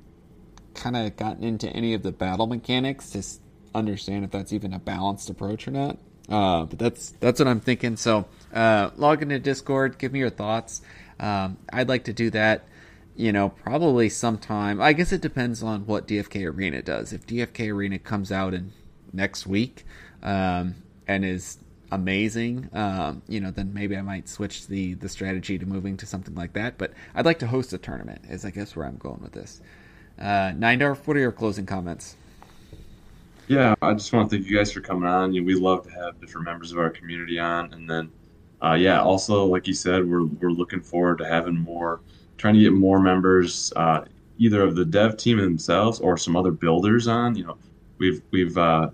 [0.75, 3.22] kind of gotten into any of the battle mechanics to
[3.75, 5.99] understand if that's even a balanced approach or not.
[6.29, 7.97] Uh, but that's that's what I'm thinking.
[7.97, 10.81] So uh, log into Discord, give me your thoughts.
[11.20, 12.66] Um, I'd like to do that
[13.16, 14.81] you know, probably sometime.
[14.81, 17.12] I guess it depends on what DFK Arena does.
[17.12, 18.72] If DFK Arena comes out in
[19.12, 19.85] next week
[20.22, 20.75] um,
[21.07, 21.59] and is
[21.93, 26.07] amazing, um, you know, then maybe I might switch the the strategy to moving to
[26.07, 26.77] something like that.
[26.77, 28.22] But I'd like to host a tournament.
[28.29, 29.61] Is I guess where I'm going with this.
[30.19, 32.17] Uh, 9dorf, what are your closing comments?
[33.49, 35.33] Yeah, I just want to thank you guys for coming on.
[35.33, 38.11] We love to have different members of our community on, and then,
[38.62, 42.01] uh, yeah, also like you said, we're we're looking forward to having more
[42.39, 44.05] trying to get more members, uh,
[44.39, 47.35] either of the dev team themselves or some other builders on.
[47.35, 47.59] You know,
[47.99, 48.91] we've we've uh,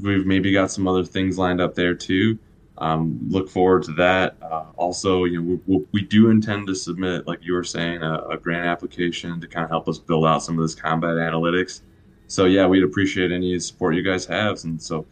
[0.00, 2.38] we've maybe got some other things lined up there too.
[2.78, 4.36] Um, look forward to that.
[4.40, 8.18] Uh, also, you know, we, we, do intend to submit, like you were saying, a,
[8.30, 11.80] a, grant application to kind of help us build out some of this combat analytics.
[12.28, 15.06] So yeah, we'd appreciate any support you guys have, and so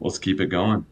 [0.00, 0.84] let's keep it going.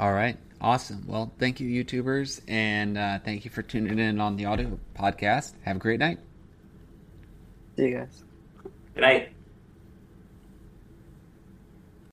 [0.00, 0.36] All right.
[0.60, 1.04] Awesome.
[1.06, 5.52] Well, thank you, YouTubers, and uh, thank you for tuning in on the audio podcast.
[5.62, 6.18] Have a great night.
[7.76, 8.24] See you guys.
[8.94, 9.33] Good night.